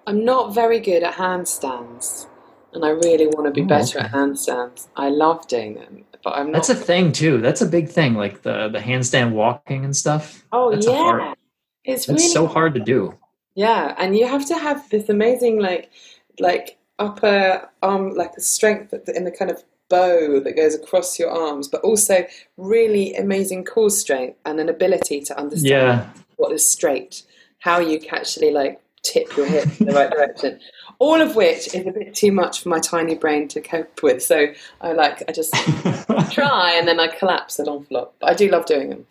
I'm 0.07 0.25
not 0.25 0.53
very 0.53 0.79
good 0.79 1.03
at 1.03 1.13
handstands, 1.15 2.27
and 2.73 2.83
I 2.83 2.89
really 2.89 3.27
want 3.27 3.45
to 3.45 3.51
be 3.51 3.61
Oh, 3.61 3.65
better 3.65 3.99
okay. 3.99 4.07
at 4.07 4.11
handstands. 4.13 4.87
I 4.95 5.09
love 5.09 5.47
doing 5.47 5.75
them, 5.75 6.05
but 6.23 6.31
I'm 6.31 6.47
not. 6.47 6.53
That's 6.53 6.69
a 6.69 6.75
thing 6.75 7.11
too. 7.11 7.39
That's 7.39 7.61
a 7.61 7.67
big 7.67 7.89
thing, 7.89 8.15
like 8.15 8.41
the 8.41 8.69
the 8.69 8.79
handstand 8.79 9.31
walking 9.33 9.85
and 9.85 9.95
stuff. 9.95 10.43
oh 10.51 10.71
that's 10.71 10.87
yeah, 10.87 10.95
hard- 10.95 11.37
it's 11.83 12.07
really 12.07 12.19
so 12.21 12.47
hard 12.47 12.73
to 12.73 12.79
do. 12.79 13.17
yeah, 13.55 13.95
and 13.97 14.17
you 14.17 14.27
have 14.27 14.45
to 14.47 14.55
have 14.55 14.89
this 14.89 15.07
amazing 15.09 15.59
like 15.59 15.91
like 16.39 16.77
upper 16.99 17.69
arm 17.81 18.15
like 18.15 18.31
a 18.37 18.41
strength 18.41 18.93
in 19.09 19.23
the 19.23 19.31
kind 19.31 19.49
of 19.51 19.63
bow 19.91 20.39
that 20.39 20.55
goes 20.55 20.73
across 20.73 21.19
your 21.19 21.29
arms, 21.29 21.67
but 21.67 21.81
also 21.81 22.25
really 22.57 23.13
amazing 23.15 23.65
core 23.65 23.89
strength 23.91 24.39
and 24.45 24.59
an 24.59 24.69
ability 24.69 25.21
to 25.21 25.37
understand 25.37 25.69
Yeah, 25.69 26.09
what 26.37 26.51
is 26.51 26.67
straight, 26.67 27.23
how 27.59 27.79
you 27.79 27.99
can 27.99 28.15
actually 28.19 28.51
like 28.51 28.81
tip 29.03 29.35
your 29.35 29.45
hip 29.47 29.67
in 29.79 29.87
the 29.87 29.93
right 29.93 30.09
direction. 30.17 30.59
All 30.99 31.19
of 31.19 31.35
which 31.35 31.73
is 31.75 31.85
a 31.87 31.91
bit 31.91 32.13
too 32.15 32.31
much 32.31 32.61
for 32.61 32.69
my 32.69 32.79
tiny 32.79 33.15
brain 33.15 33.47
to 33.49 33.59
cope 33.61 34.01
with. 34.03 34.21
So 34.23 34.47
I 34.81 34.93
like 34.93 35.23
I 35.27 35.31
just 35.31 35.53
try 36.31 36.73
and 36.77 36.87
then 36.87 36.99
I 36.99 37.07
collapse 37.07 37.59
an 37.59 37.67
awful 37.67 37.87
lot. 37.97 38.13
But 38.19 38.29
I 38.29 38.33
do 38.35 38.49
love 38.49 38.65
doing 38.65 38.89
them. 38.89 39.05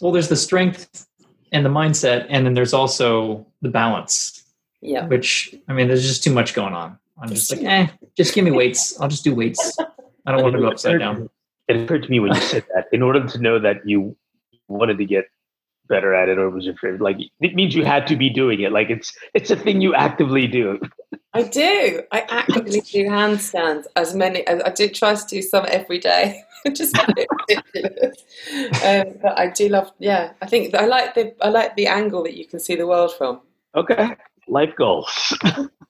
well, 0.00 0.12
there's 0.12 0.28
the 0.28 0.36
strength 0.36 1.06
and 1.52 1.66
the 1.66 1.70
mindset, 1.70 2.26
and 2.30 2.46
then 2.46 2.54
there's 2.54 2.72
also 2.72 3.44
the 3.60 3.68
balance. 3.68 4.42
Yeah. 4.80 5.06
Which 5.06 5.54
I 5.68 5.72
mean, 5.74 5.88
there's 5.88 6.06
just 6.06 6.24
too 6.24 6.32
much 6.32 6.54
going 6.54 6.74
on. 6.74 6.98
I'm 7.20 7.28
just 7.28 7.52
like, 7.52 7.64
eh, 7.64 7.86
just 8.16 8.34
give 8.34 8.44
me 8.44 8.50
weights. 8.50 8.98
I'll 9.00 9.08
just 9.08 9.24
do 9.24 9.34
weights. 9.34 9.76
I 10.26 10.32
don't 10.32 10.42
want 10.42 10.54
to 10.54 10.60
go 10.60 10.68
upside 10.68 10.98
down. 10.98 11.28
It 11.68 11.76
occurred 11.76 12.02
to 12.04 12.10
me 12.10 12.20
when 12.20 12.34
you 12.34 12.40
said 12.40 12.64
that. 12.74 12.86
In 12.92 13.02
order 13.02 13.26
to 13.26 13.38
know 13.38 13.58
that 13.58 13.86
you 13.86 14.16
wanted 14.68 14.98
to 14.98 15.04
get 15.04 15.26
better 15.88 16.14
at 16.14 16.28
it, 16.28 16.38
or 16.38 16.50
was 16.50 16.64
your 16.64 16.74
favorite, 16.76 17.00
like 17.00 17.18
it 17.40 17.54
means 17.54 17.74
you 17.74 17.84
had 17.84 18.06
to 18.06 18.16
be 18.16 18.30
doing 18.30 18.60
it. 18.60 18.72
Like 18.72 18.90
it's 18.90 19.14
it's 19.34 19.50
a 19.50 19.56
thing 19.56 19.80
you 19.80 19.94
actively 19.94 20.46
do. 20.46 20.80
I 21.34 21.42
do. 21.42 22.02
I 22.10 22.20
actively 22.28 22.80
do 22.80 23.06
handstands 23.06 23.84
as 23.96 24.14
many 24.14 24.46
as 24.46 24.62
I 24.62 24.70
do 24.70 24.88
try 24.88 25.14
to 25.14 25.26
do 25.26 25.42
some 25.42 25.66
every 25.68 25.98
day. 25.98 26.42
Which 26.62 26.80
is 26.80 26.92
a 26.94 27.12
bit 27.16 27.28
ridiculous. 27.48 28.18
Um, 28.84 29.18
but 29.20 29.36
I 29.36 29.48
do 29.48 29.68
love 29.68 29.92
yeah, 29.98 30.32
I 30.40 30.46
think 30.46 30.74
I 30.74 30.86
like 30.86 31.14
the 31.14 31.34
I 31.44 31.48
like 31.48 31.74
the 31.76 31.88
angle 31.88 32.22
that 32.22 32.36
you 32.36 32.46
can 32.46 32.60
see 32.60 32.76
the 32.76 32.86
world 32.86 33.12
from. 33.16 33.40
Okay, 33.74 34.14
life 34.46 34.74
goals. 34.76 35.36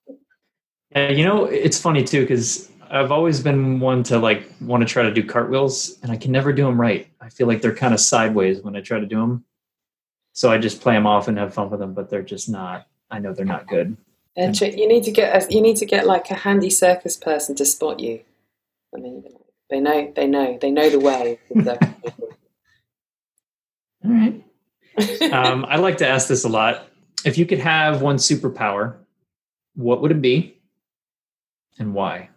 Yeah, 0.94 1.10
you 1.10 1.24
know, 1.24 1.44
it's 1.44 1.80
funny 1.80 2.04
too 2.04 2.20
because 2.22 2.70
I've 2.90 3.10
always 3.10 3.40
been 3.40 3.80
one 3.80 4.02
to 4.04 4.18
like 4.18 4.50
want 4.60 4.82
to 4.82 4.86
try 4.86 5.02
to 5.02 5.12
do 5.12 5.24
cartwheels, 5.24 5.98
and 6.02 6.12
I 6.12 6.16
can 6.16 6.32
never 6.32 6.52
do 6.52 6.64
them 6.64 6.80
right. 6.80 7.08
I 7.20 7.30
feel 7.30 7.46
like 7.46 7.62
they're 7.62 7.74
kind 7.74 7.94
of 7.94 8.00
sideways 8.00 8.60
when 8.60 8.76
I 8.76 8.80
try 8.80 9.00
to 9.00 9.06
do 9.06 9.16
them. 9.16 9.44
So 10.34 10.50
I 10.50 10.58
just 10.58 10.80
play 10.80 10.94
them 10.94 11.06
off 11.06 11.28
and 11.28 11.38
have 11.38 11.54
fun 11.54 11.70
with 11.70 11.80
them, 11.80 11.94
but 11.94 12.10
they're 12.10 12.22
just 12.22 12.48
not. 12.48 12.86
I 13.10 13.18
know 13.18 13.32
they're 13.32 13.44
not 13.44 13.66
good. 13.66 13.96
And 14.36 14.58
you 14.60 14.88
need 14.88 15.04
to 15.04 15.10
get 15.10 15.42
a, 15.42 15.52
you 15.52 15.60
need 15.60 15.76
to 15.76 15.86
get 15.86 16.06
like 16.06 16.30
a 16.30 16.34
handy 16.34 16.70
circus 16.70 17.16
person 17.16 17.54
to 17.56 17.66
spot 17.66 18.00
you. 18.00 18.20
I 18.94 18.98
mean, 18.98 19.24
they 19.68 19.80
know, 19.80 20.12
they 20.14 20.26
know, 20.26 20.58
they 20.60 20.70
know 20.70 20.88
the 20.88 21.00
way. 21.00 21.38
All 24.04 24.10
right. 24.10 24.44
Um, 25.32 25.64
I 25.66 25.76
like 25.76 25.96
to 25.98 26.06
ask 26.06 26.28
this 26.28 26.44
a 26.44 26.48
lot. 26.48 26.86
If 27.24 27.38
you 27.38 27.46
could 27.46 27.60
have 27.60 28.02
one 28.02 28.16
superpower, 28.16 28.96
what 29.74 30.02
would 30.02 30.10
it 30.10 30.20
be, 30.20 30.58
and 31.78 31.94
why? 31.94 32.28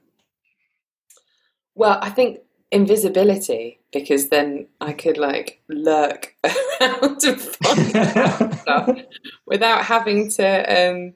well, 1.76 2.00
I 2.02 2.10
think 2.10 2.40
invisibility 2.72 3.80
because 3.94 4.30
then 4.30 4.68
I 4.82 4.94
could 4.94 5.18
like 5.18 5.62
lurk 5.68 6.36
around 6.82 7.24
and 7.24 7.42
find 7.42 8.56
stuff 8.60 8.98
without 9.46 9.86
having 9.86 10.30
to, 10.32 10.90
um, 10.90 11.14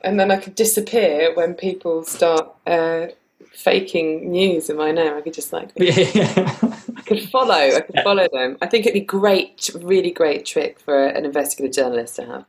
and 0.00 0.18
then 0.18 0.30
I 0.30 0.36
could 0.36 0.54
disappear 0.54 1.34
when 1.34 1.54
people 1.54 2.02
start 2.04 2.52
uh, 2.66 3.06
faking 3.52 4.32
news 4.32 4.68
in 4.68 4.76
my 4.76 4.90
name. 4.90 5.14
I 5.14 5.20
could 5.20 5.34
just 5.34 5.52
like 5.52 5.70
yeah. 5.76 6.50
I 6.96 7.02
could 7.02 7.22
follow. 7.30 7.54
I 7.54 7.80
could 7.80 8.00
follow 8.02 8.26
them. 8.32 8.58
I 8.60 8.66
think 8.66 8.86
it'd 8.86 8.94
be 8.94 9.06
great, 9.06 9.70
really 9.80 10.10
great 10.10 10.44
trick 10.44 10.80
for 10.80 11.06
an 11.06 11.24
investigative 11.24 11.74
journalist 11.74 12.16
to 12.16 12.26
have. 12.26 12.44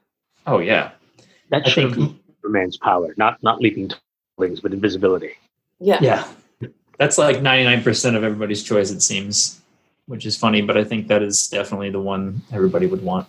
Oh 0.47 0.59
yeah, 0.59 0.91
that 1.49 1.65
I 1.65 1.69
should 1.69 1.93
think 1.93 2.79
power, 2.81 3.13
not 3.17 3.41
not 3.43 3.61
leaping 3.61 3.91
buildings, 4.37 4.59
but 4.61 4.73
invisibility. 4.73 5.31
Yeah. 5.79 5.99
Yeah. 6.01 6.27
That's 6.99 7.17
like 7.17 7.37
99% 7.37 8.15
of 8.15 8.23
everybody's 8.23 8.63
choice, 8.63 8.91
it 8.91 9.01
seems, 9.01 9.61
which 10.05 10.25
is 10.25 10.37
funny, 10.37 10.61
but 10.61 10.77
I 10.77 10.83
think 10.83 11.07
that 11.07 11.23
is 11.23 11.47
definitely 11.47 11.89
the 11.89 11.99
one 11.99 12.41
everybody 12.51 12.85
would 12.85 13.03
want. 13.03 13.27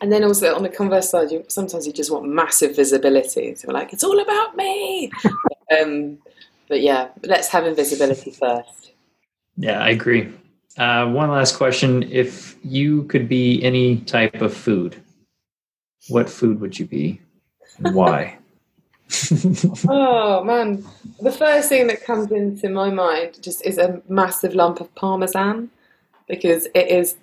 And 0.00 0.12
then 0.12 0.24
also 0.24 0.54
on 0.54 0.62
the 0.62 0.68
converse 0.68 1.10
side, 1.10 1.30
you, 1.30 1.44
sometimes 1.48 1.86
you 1.86 1.92
just 1.92 2.10
want 2.10 2.28
massive 2.28 2.76
visibility. 2.76 3.54
So 3.54 3.68
we're 3.68 3.74
like, 3.74 3.92
it's 3.92 4.04
all 4.04 4.18
about 4.20 4.56
me. 4.56 5.10
um, 5.80 6.18
but 6.68 6.80
yeah, 6.80 7.08
let's 7.24 7.48
have 7.48 7.66
invisibility 7.66 8.30
first. 8.30 8.92
Yeah, 9.56 9.80
I 9.80 9.90
agree. 9.90 10.32
Uh, 10.76 11.06
one 11.10 11.30
last 11.30 11.56
question. 11.56 12.02
If 12.04 12.56
you 12.62 13.04
could 13.04 13.28
be 13.28 13.62
any 13.62 14.00
type 14.00 14.42
of 14.42 14.54
food, 14.54 14.96
what 16.08 16.28
food 16.28 16.60
would 16.60 16.78
you 16.78 16.86
be? 16.86 17.20
And 17.78 17.94
why? 17.94 18.38
oh 19.88 20.42
man, 20.44 20.84
the 21.20 21.32
first 21.32 21.68
thing 21.68 21.86
that 21.86 22.04
comes 22.04 22.30
into 22.32 22.68
my 22.68 22.90
mind 22.90 23.40
just 23.40 23.64
is 23.64 23.78
a 23.78 24.02
massive 24.08 24.54
lump 24.54 24.80
of 24.80 24.92
parmesan 24.94 25.70
because 26.28 26.66
it 26.74 26.88
is 26.88 27.16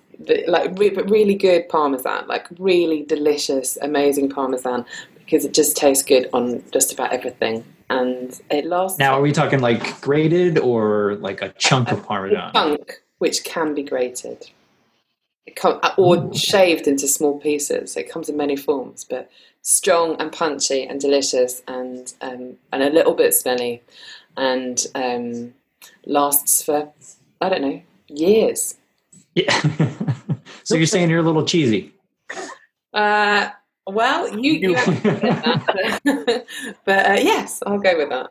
like 0.46 0.78
re- 0.78 0.90
really 0.90 1.34
good 1.34 1.68
parmesan, 1.68 2.26
like 2.26 2.46
really 2.58 3.02
delicious, 3.02 3.76
amazing 3.82 4.30
parmesan 4.30 4.84
because 5.18 5.44
it 5.44 5.52
just 5.52 5.76
tastes 5.76 6.04
good 6.04 6.28
on 6.32 6.62
just 6.70 6.92
about 6.92 7.12
everything 7.12 7.64
and 7.90 8.40
it 8.50 8.64
lasts. 8.64 8.98
Now, 8.98 9.14
are 9.14 9.22
we 9.22 9.32
talking 9.32 9.60
like 9.60 10.00
grated 10.00 10.58
or 10.58 11.16
like 11.16 11.42
a 11.42 11.50
chunk 11.58 11.90
a, 11.90 11.94
of 11.94 12.04
parmesan? 12.04 12.52
chunk, 12.52 13.02
which 13.18 13.44
can 13.44 13.74
be 13.74 13.82
grated. 13.82 14.48
Come, 15.56 15.80
or 15.98 16.32
shaved 16.34 16.86
into 16.86 17.06
small 17.06 17.38
pieces. 17.38 17.96
It 17.96 18.10
comes 18.10 18.28
in 18.28 18.36
many 18.36 18.56
forms, 18.56 19.04
but 19.04 19.30
strong 19.62 20.16
and 20.20 20.32
punchy 20.32 20.84
and 20.84 21.00
delicious 21.00 21.62
and 21.68 22.12
um, 22.20 22.56
and 22.72 22.82
a 22.82 22.90
little 22.90 23.14
bit 23.14 23.34
smelly 23.34 23.82
and 24.36 24.86
um, 24.94 25.54
lasts 26.06 26.62
for 26.62 26.92
I 27.40 27.48
don't 27.48 27.62
know 27.62 27.82
years. 28.08 28.76
Yeah. 29.34 29.60
so 30.64 30.76
you're 30.76 30.86
saying 30.86 31.10
you're 31.10 31.20
a 31.20 31.22
little 31.22 31.44
cheesy. 31.44 31.92
Uh, 32.92 33.50
well, 33.86 34.38
you, 34.38 34.52
you 34.52 34.74
that, 34.74 36.46
but 36.84 37.06
uh, 37.06 37.18
yes, 37.20 37.62
I'll 37.66 37.78
go 37.78 37.98
with 37.98 38.08
that. 38.10 38.30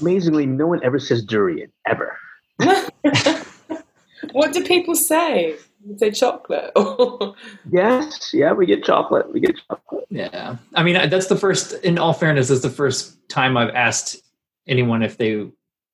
Amazingly, 0.00 0.46
no 0.46 0.66
one 0.66 0.82
ever 0.82 0.98
says 0.98 1.22
durian 1.24 1.70
ever. 1.86 2.16
what 4.32 4.52
do 4.52 4.64
people 4.64 4.96
say? 4.96 5.56
Say 5.96 6.10
chocolate. 6.10 6.72
yes, 7.70 8.32
yeah, 8.32 8.52
we 8.52 8.66
get 8.66 8.84
chocolate. 8.84 9.32
We 9.32 9.40
get 9.40 9.56
chocolate. 9.68 10.06
Yeah, 10.10 10.56
I 10.74 10.82
mean 10.82 11.08
that's 11.10 11.26
the 11.26 11.36
first. 11.36 11.74
In 11.84 11.98
all 11.98 12.12
fairness, 12.12 12.48
that's 12.48 12.62
the 12.62 12.70
first 12.70 13.28
time 13.28 13.56
I've 13.56 13.74
asked 13.74 14.22
anyone 14.66 15.02
if 15.02 15.16
they 15.18 15.46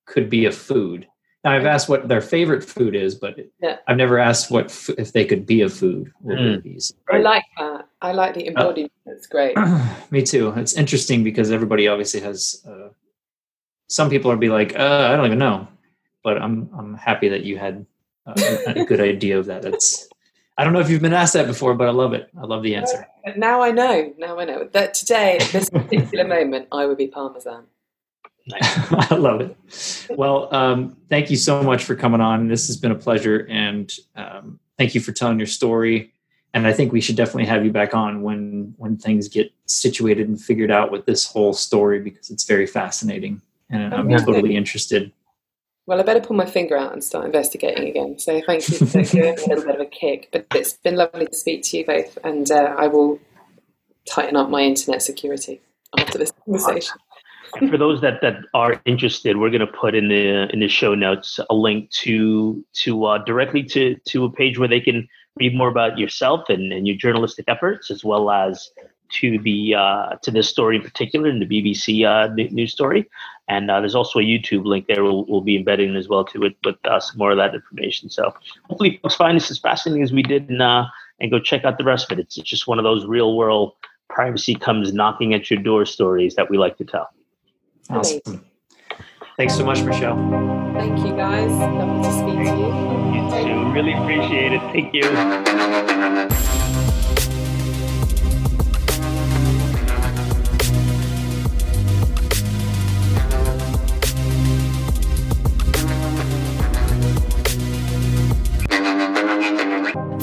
could 0.07 0.31
be 0.31 0.47
a 0.47 0.53
food. 0.53 1.07
Now 1.45 1.53
I've 1.53 1.65
asked 1.65 1.89
what 1.89 2.07
their 2.07 2.21
favorite 2.21 2.63
food 2.63 2.95
is, 2.95 3.15
but 3.15 3.37
yeah. 3.63 3.77
I've 3.87 3.97
never 3.97 4.19
asked 4.19 4.51
what 4.51 4.67
f- 4.67 4.91
if 4.99 5.13
they 5.13 5.25
could 5.25 5.47
be 5.47 5.63
a 5.63 5.71
food. 5.71 6.13
Mm. 6.25 6.93
I 7.11 7.19
like 7.19 7.45
that. 7.59 7.89
I 8.03 8.13
like 8.13 8.35
the 8.35 8.47
embodiment. 8.47 8.93
Uh, 9.07 9.11
That's 9.11 9.27
great. 9.27 9.57
me 10.11 10.23
too. 10.23 10.53
It's 10.57 10.75
interesting 10.75 11.25
because 11.25 11.51
everybody 11.51 11.89
obviously 11.89 12.21
has. 12.21 12.63
Uh, 12.69 12.89
some 13.89 14.11
people 14.11 14.31
are 14.31 14.37
be 14.37 14.51
like, 14.51 14.79
uh, 14.79 15.09
I 15.11 15.17
don't 15.17 15.27
even 15.27 15.39
know, 15.39 15.67
but 16.23 16.41
I'm 16.41 16.69
I'm 16.77 16.95
happy 16.95 17.31
that 17.31 17.43
you 17.43 17.57
had 17.57 17.87
a, 18.37 18.81
a 18.81 18.85
good 18.85 19.01
idea 19.01 19.39
of 19.39 19.47
that. 19.47 19.63
That's 19.63 20.09
I 20.61 20.65
don't 20.65 20.75
know 20.75 20.81
if 20.81 20.91
you've 20.91 21.01
been 21.01 21.15
asked 21.15 21.33
that 21.33 21.47
before, 21.47 21.73
but 21.75 21.89
I 21.89 21.91
love 21.91 22.13
it. 22.13 22.29
I 22.39 22.45
love 22.45 22.63
the 22.63 22.75
answer. 22.75 23.09
Now 23.35 23.63
I 23.63 23.71
know. 23.71 24.13
Now 24.19 24.39
I 24.39 24.45
know 24.45 24.69
that 24.73 24.93
today, 24.93 25.39
at 25.39 25.49
this 25.49 25.71
particular 25.71 26.29
moment, 26.29 26.69
I 26.71 26.85
would 26.85 26.99
be 26.99 27.07
Parmesan. 27.07 27.65
I 28.61 29.15
love 29.15 29.41
it. 29.41 29.57
Well, 30.11 30.55
um, 30.55 30.99
thank 31.09 31.31
you 31.31 31.37
so 31.37 31.63
much 31.63 31.85
for 31.85 31.95
coming 31.95 32.21
on. 32.21 32.49
This 32.49 32.67
has 32.67 32.77
been 32.77 32.91
a 32.91 32.97
pleasure, 32.97 33.47
and 33.49 33.91
um, 34.17 34.61
thank 34.77 34.95
you 34.95 35.01
for 35.01 35.13
telling 35.13 35.39
your 35.39 35.47
story. 35.47 36.13
And 36.53 36.67
I 36.67 36.75
think 36.75 36.93
we 36.93 37.01
should 37.01 37.17
definitely 37.17 37.47
have 37.47 37.65
you 37.65 37.73
back 37.73 37.95
on 37.95 38.21
when 38.21 38.75
when 38.77 38.99
things 38.99 39.29
get 39.29 39.51
situated 39.65 40.29
and 40.29 40.39
figured 40.39 40.71
out 40.71 40.93
with 40.93 41.07
this 41.07 41.25
whole 41.25 41.55
story 41.55 42.01
because 42.01 42.29
it's 42.29 42.45
very 42.45 42.67
fascinating, 42.67 43.41
and 43.71 43.95
I'm 43.95 44.11
totally 44.11 44.57
interested 44.57 45.11
well, 45.91 45.99
I 45.99 46.05
better 46.05 46.21
pull 46.21 46.37
my 46.37 46.47
finger 46.47 46.77
out 46.77 46.93
and 46.93 47.03
start 47.03 47.27
investigating 47.27 47.89
again. 47.89 48.17
So 48.17 48.41
thank 48.47 48.69
you 48.69 48.87
for 48.87 49.03
giving 49.03 49.23
me 49.23 49.29
a 49.29 49.49
little 49.49 49.65
bit 49.65 49.75
of 49.75 49.81
a 49.81 49.87
kick. 49.87 50.29
But 50.31 50.47
it's 50.55 50.75
been 50.75 50.95
lovely 50.95 51.27
to 51.27 51.35
speak 51.35 51.65
to 51.65 51.79
you 51.79 51.85
both, 51.85 52.17
and 52.23 52.49
uh, 52.49 52.77
I 52.79 52.87
will 52.87 53.19
tighten 54.09 54.37
up 54.37 54.51
my 54.51 54.63
internet 54.63 55.03
security 55.03 55.61
after 55.99 56.17
this 56.17 56.31
conversation. 56.45 56.97
for 57.69 57.77
those 57.77 58.01
that, 58.03 58.21
that 58.23 58.37
are 58.55 58.81
interested, 58.85 59.37
we're 59.37 59.51
going 59.51 59.67
to 59.67 59.67
put 59.67 59.97
in 59.97 60.07
the 60.07 60.49
in 60.53 60.61
the 60.61 60.69
show 60.69 60.95
notes 60.95 61.41
a 61.51 61.55
link 61.55 61.91
to 62.03 62.65
to 62.85 63.05
uh, 63.07 63.19
directly 63.25 63.65
to 63.65 63.97
to 64.11 64.25
a 64.27 64.31
page 64.31 64.61
where 64.61 64.69
they 64.69 64.81
can 64.81 65.09
read 65.41 65.57
more 65.57 65.69
about 65.69 65.99
yourself 65.99 66.49
and, 66.49 66.73
and 66.73 66.87
your 66.87 66.97
journalistic 66.97 67.47
efforts, 67.49 67.91
as 67.91 68.05
well 68.05 68.31
as 68.31 68.71
to 69.13 69.39
the 69.39 69.75
uh, 69.75 70.17
to 70.23 70.31
this 70.31 70.49
story 70.49 70.77
in 70.77 70.83
particular 70.83 71.29
in 71.29 71.41
the 71.41 71.47
BBC 71.47 72.07
uh, 72.07 72.33
news 72.35 72.73
story. 72.73 73.09
And 73.49 73.71
uh, 73.71 73.81
there's 73.81 73.97
also 73.97 74.21
a 74.21 74.23
YouTube 74.23 74.65
link 74.65 74.87
there 74.87 75.03
we'll, 75.03 75.25
we'll 75.25 75.41
be 75.41 75.57
embedding 75.57 75.97
as 75.97 76.09
well 76.09 76.25
to 76.27 76.45
it 76.45 76.57
with 76.65 76.77
uh, 76.85 77.01
some 77.01 77.19
more 77.19 77.33
of 77.33 77.37
that 77.39 77.55
information. 77.55 78.09
So 78.09 78.33
hopefully 78.65 79.01
folks 79.03 79.17
find 79.17 79.37
this 79.37 79.51
as 79.51 79.59
fascinating 79.59 80.05
as 80.05 80.13
we 80.13 80.23
did 80.23 80.49
and, 80.49 80.63
uh, 80.63 80.87
and 81.19 81.33
go 81.33 81.41
check 81.41 81.65
out 81.65 81.77
the 81.77 81.85
rest 81.85 82.11
of 82.11 82.19
it. 82.19 82.23
It's, 82.23 82.39
it's 82.39 82.49
just 82.49 82.69
one 82.69 82.79
of 82.79 82.85
those 82.85 83.07
real 83.07 83.37
world 83.37 83.73
privacy 84.09 84.55
comes 84.55 84.93
knocking 84.93 85.35
at 85.35 85.51
your 85.51 85.61
door 85.61 85.85
stories 85.85 86.37
that 86.37 86.49
we 86.49 86.59
like 86.59 86.77
to 86.79 86.85
tell. 86.85 87.09
Awesome. 87.89 88.45
Thanks 89.37 89.57
so 89.57 89.65
much, 89.65 89.83
Michelle. 89.83 90.17
Thank 90.75 90.99
you, 90.99 91.17
guys. 91.17 91.51
Lovely 91.51 92.03
to 92.03 92.13
speak 92.13 92.39
to 92.47 92.57
you. 92.57 92.69
You 93.15 93.23
too. 93.31 93.73
Really 93.73 93.95
appreciate 93.95 94.53
it. 94.53 94.61
Thank 94.73 94.95
you. 94.95 96.90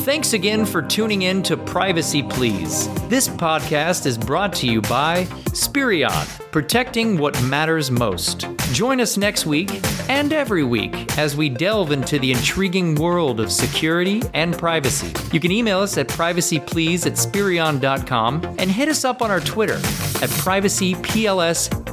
Thanks 0.08 0.32
again 0.32 0.66
for 0.66 0.82
tuning 0.82 1.24
in 1.24 1.43
to 1.43 1.58
Privacy 1.58 2.24
Please. 2.24 2.88
This 3.10 3.28
podcast 3.28 4.05
is 4.05 4.18
brought 4.18 4.53
to 4.53 4.66
you 4.66 4.80
by 4.84 5.26
Spirion, 5.51 6.14
protecting 6.53 7.18
what 7.18 7.38
matters 7.43 7.91
most. 7.91 8.47
Join 8.72 9.01
us 9.01 9.18
next 9.18 9.45
week 9.45 9.70
and 10.10 10.32
every 10.32 10.64
week 10.64 11.18
as 11.18 11.36
we 11.36 11.49
delve 11.49 11.91
into 11.91 12.20
the 12.20 12.32
intriguing 12.32 12.95
world 12.95 13.41
of 13.41 13.51
security 13.51 14.24
and 14.34 14.58
privacy. 14.58 15.12
You 15.34 15.41
can 15.41 15.51
email 15.51 15.80
us 15.80 15.97
at 15.97 16.08
privacyplease 16.08 17.05
at 17.05 17.18
spirion.com 17.18 18.55
and 18.58 18.72
hit 18.72 18.88
us 18.88 19.03
up 19.03 19.22
on 19.22 19.30
our 19.30 19.41
Twitter 19.41 19.76
at 19.76 20.30
privacyplspod. 20.39 21.84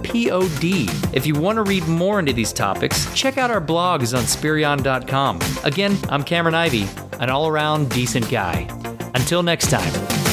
If 1.13 1.27
you 1.27 1.35
want 1.35 1.57
to 1.57 1.63
read 1.65 1.89
more 1.89 2.21
into 2.21 2.33
these 2.33 2.53
topics, 2.53 3.13
check 3.15 3.39
out 3.39 3.51
our 3.51 3.61
blogs 3.61 4.17
on 4.17 4.25
spirion.com. 4.25 5.41
Again, 5.65 5.99
I'm 6.11 6.23
Cameron 6.23 6.55
Ivy, 6.55 6.87
an 7.21 7.31
all 7.31 7.47
around 7.47 7.91
decent 7.91 8.31
guy. 8.31 8.69
Until 9.15 9.43
next 9.43 9.71
time. 9.71 10.24